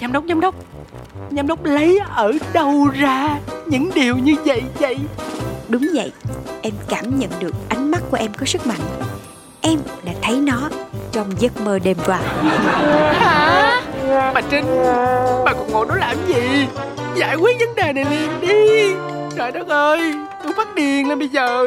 Giám 0.00 0.12
đốc 0.12 0.24
giám 0.28 0.40
đốc. 0.40 0.54
Giám 1.30 1.46
đốc 1.46 1.64
lấy 1.64 2.00
ở 2.14 2.32
đâu 2.52 2.88
ra 2.94 3.38
những 3.66 3.90
điều 3.94 4.16
như 4.16 4.36
vậy 4.44 4.62
vậy? 4.78 4.96
Đúng 5.68 5.88
vậy. 5.94 6.12
Em 6.62 6.72
cảm 6.88 7.18
nhận 7.18 7.30
được 7.40 7.54
ánh 7.68 7.90
mắt 7.90 8.02
của 8.10 8.16
em 8.16 8.32
có 8.34 8.46
sức 8.46 8.66
mạnh. 8.66 8.80
Em 9.60 9.78
đã 10.04 10.12
thấy 10.22 10.36
nó 10.36 10.68
trong 11.12 11.26
giấc 11.38 11.60
mơ 11.60 11.78
đêm 11.78 11.96
qua. 12.06 12.18
Hả? 13.12 13.82
Bà 14.34 14.40
trinh 14.50 14.64
bà 15.44 15.52
còn 15.52 15.72
ngồi 15.72 15.86
đó 15.88 15.94
làm 15.94 16.16
gì? 16.26 16.66
Giải 17.16 17.36
quyết 17.36 17.56
vấn 17.60 17.74
đề 17.74 17.92
này 17.92 18.04
liền 18.04 18.40
đi. 18.40 18.94
Trời 19.36 19.52
đất 19.52 19.68
ơi 19.68 20.14
tôi 20.44 20.52
phát 20.56 20.74
điên 20.74 21.08
lên 21.08 21.18
bây 21.18 21.28
giờ 21.28 21.66